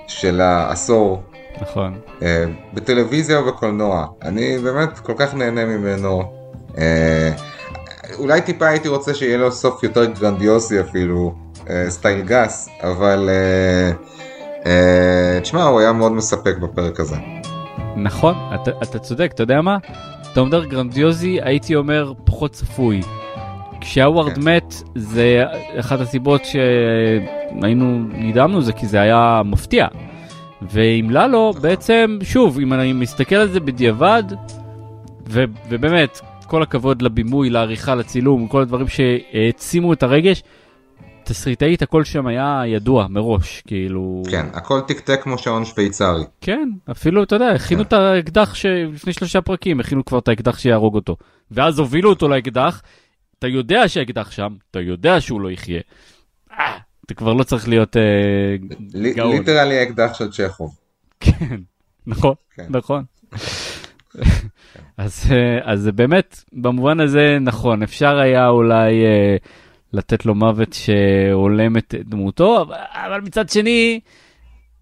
[0.07, 1.23] של העשור,
[1.61, 1.99] נכון.
[2.21, 4.07] אה, בטלוויזיה ובקולנוע.
[4.21, 6.23] אני באמת כל כך נהנה ממנו.
[6.77, 7.31] אה,
[8.19, 11.33] אולי טיפה הייתי רוצה שיהיה לו סוף יותר גרנדיוסי אפילו,
[11.69, 13.91] אה, סטייל גס, אבל אה,
[14.65, 17.15] אה, תשמע, הוא היה מאוד מספק בפרק הזה.
[17.97, 19.77] נכון, אתה, אתה צודק, אתה יודע מה?
[20.31, 23.01] אתה אומר גרנדיוזי, הייתי אומר פחות צפוי.
[23.81, 24.41] כשהווארד כן.
[24.41, 25.43] מת, זה
[25.79, 29.87] אחת הסיבות שהיינו, נדהמנו זה כי זה היה מפתיע.
[30.61, 31.61] ועם ללו, נכון.
[31.61, 34.23] בעצם, שוב, אם אני מסתכל על זה בדיעבד,
[35.29, 40.43] ו, ובאמת, כל הכבוד לבימוי, לעריכה, לצילום, כל הדברים שהעצימו את הרגש,
[41.23, 44.23] תסריטאית, הכל שם היה ידוע מראש, כאילו...
[44.31, 46.23] כן, הכל תקתק כמו שעון שוויצרי.
[46.41, 47.87] כן, אפילו, אתה יודע, הכינו כן.
[47.87, 51.17] את האקדח שלפני שלושה פרקים, הכינו כבר את האקדח שיהרוג אותו.
[51.51, 52.81] ואז הובילו אותו לאקדח,
[53.39, 55.81] אתה יודע שהאקדח שם, אתה יודע שהוא לא יחיה.
[56.51, 58.01] אה, אתה כבר לא צריך להיות אה,
[59.15, 59.35] גאון.
[59.35, 60.75] ליטרלי האקדח של צ'כוב.
[61.19, 61.55] כן,
[62.07, 62.65] נכון, כן.
[62.69, 63.03] נכון.
[64.97, 69.35] אז, אה, אז באמת, במובן הזה נכון, אפשר היה אולי אה,
[69.93, 73.99] לתת לו מוות שהולם את דמותו, אבל, אבל מצד שני,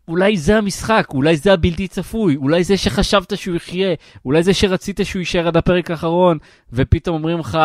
[0.07, 3.93] אולי זה המשחק, אולי זה הבלתי צפוי, אולי זה שחשבת שהוא יחיה,
[4.25, 6.37] אולי זה שרצית שהוא יישאר עד הפרק האחרון,
[6.73, 7.57] ופתאום אומרים לך,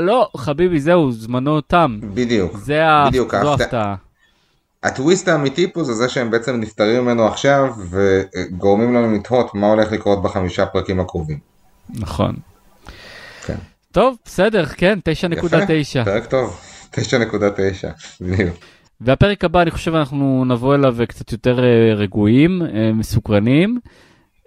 [0.00, 1.98] לא, חביבי, זהו, זמנו תם.
[2.14, 2.56] בדיוק.
[2.56, 2.82] זה.
[3.06, 3.50] בדיוק, זו ההפתעה.
[3.50, 3.94] ההפתעה.
[4.82, 9.92] הטוויסט האמיתי פה זה זה שהם בעצם נפטרים ממנו עכשיו וגורמים לנו לתהות מה הולך
[9.92, 11.38] לקרות בחמישה פרקים הקרובים.
[11.94, 12.36] נכון.
[13.46, 13.56] כן.
[13.92, 16.04] טוב, בסדר, כן, 9.9.
[16.04, 16.60] פרק טוב,
[16.96, 17.88] 9.9.
[18.20, 18.56] בדיוק.
[19.00, 23.80] והפרק הבא, אני חושב אנחנו נבוא אליו קצת יותר אה, רגועים, אה, מסוקרנים.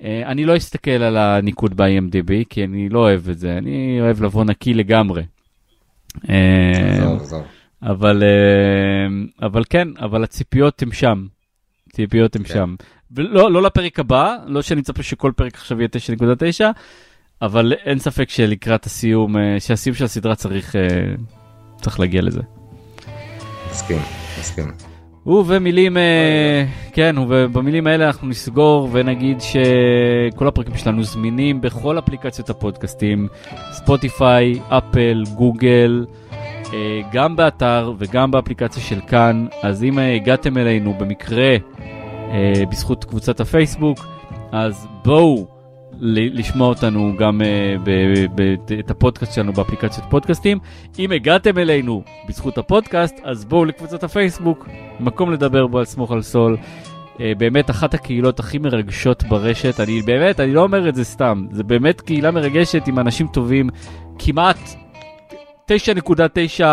[0.04, 4.24] אה, אני לא אסתכל על הניקוד ב-IMDb, כי אני לא אוהב את זה, אני אוהב
[4.24, 5.24] לבוא נקי לגמרי.
[6.30, 7.18] אה.
[7.84, 11.26] אבל, אה, אבל כן, אבל הציפיות הן שם.
[11.94, 12.54] ציפיות הן כן.
[12.54, 12.76] שם.
[13.12, 16.64] ולא לא לפרק הבא, לא שאני מצפה שכל פרק עכשיו יהיה 9.9,
[17.42, 20.82] אבל אין ספק שלקראת הסיום, אה, שהסיום של הסדרה צריך, אה,
[21.82, 22.42] צריך להגיע לזה.
[23.72, 24.00] מסכים,
[24.40, 24.72] מסכים.
[25.26, 33.28] ובמילים, אה, כן, ובמילים האלה אנחנו נסגור ונגיד שכל הפרקים שלנו זמינים בכל אפליקציות הפודקאסטים,
[33.72, 36.06] ספוטיפיי, אפל, גוגל,
[36.74, 39.46] אה, גם באתר וגם באפליקציה של כאן.
[39.64, 41.56] אז אם הגעתם אלינו במקרה
[42.32, 44.00] אה, בזכות קבוצת הפייסבוק,
[44.52, 45.59] אז בואו
[46.02, 47.76] לשמוע אותנו גם אה,
[48.80, 50.60] את הפודקאסט שלנו באפליקציות פודקאסטים.
[51.00, 54.68] אם הגעתם אלינו בזכות הפודקאסט, אז בואו לקבוצת הפייסבוק,
[55.00, 56.58] מקום לדבר בו על סמוך על סול.
[57.20, 61.46] אה, באמת אחת הקהילות הכי מרגשות ברשת, אני באמת, אני לא אומר את זה סתם,
[61.52, 63.70] זה באמת קהילה מרגשת עם אנשים טובים,
[64.20, 64.60] כמעט
[65.72, 66.64] 9.9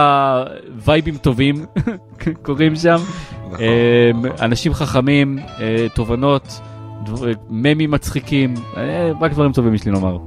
[0.76, 1.66] וייבים טובים
[2.44, 2.96] קורים שם.
[3.50, 3.60] נכון.
[3.60, 6.60] אמ, אנשים חכמים, אה, תובנות,
[7.06, 10.18] דבר- ממים מצחיקים, אה, רק דברים טובים יש לי לומר.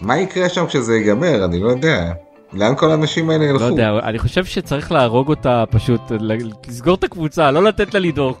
[0.00, 1.44] מה יקרה שם כשזה ייגמר?
[1.44, 2.12] אני לא יודע.
[2.52, 3.58] לאן כל האנשים האלה ילכו?
[3.58, 6.00] לא יודע, אני חושב שצריך להרוג אותה פשוט,
[6.68, 8.36] לסגור את הקבוצה, לא לתת לה לדהור.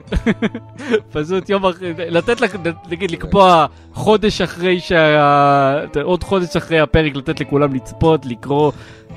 [1.12, 2.46] פשוט יום אחרי, לתת לה,
[2.90, 5.84] נגיד, לקבוע חודש אחרי שה...
[6.02, 8.72] עוד חודש אחרי הפרק, לתת לכולם לצפות, לקרוא,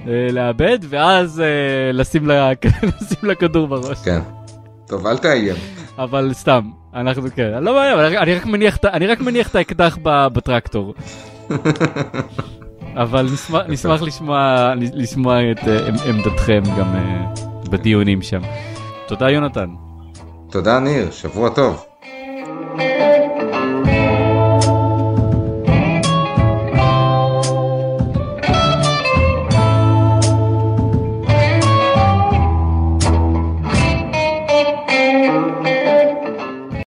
[0.07, 1.45] אה, לאבד, ואז אה,
[1.93, 2.51] לשים לה
[3.01, 3.97] לשים לה כדור בראש.
[4.05, 4.19] כן.
[4.87, 5.55] טוב, אל תאיים.
[5.97, 6.61] אבל סתם,
[6.93, 9.97] אנחנו כן, לא מאיים, אני- אני רק מניח את ה- אני רק מניח את האקדח
[10.03, 10.93] ב- בטרקטור.
[13.03, 17.25] אבל נשמח- נשמח לשמוע לשמוע את אה, עמ- עמדתכם גם אה,
[17.69, 18.41] בדיונים שם.
[19.07, 19.69] תודה יונתן.
[20.51, 21.11] תודה, ניר.
[21.11, 21.85] שבוע טוב.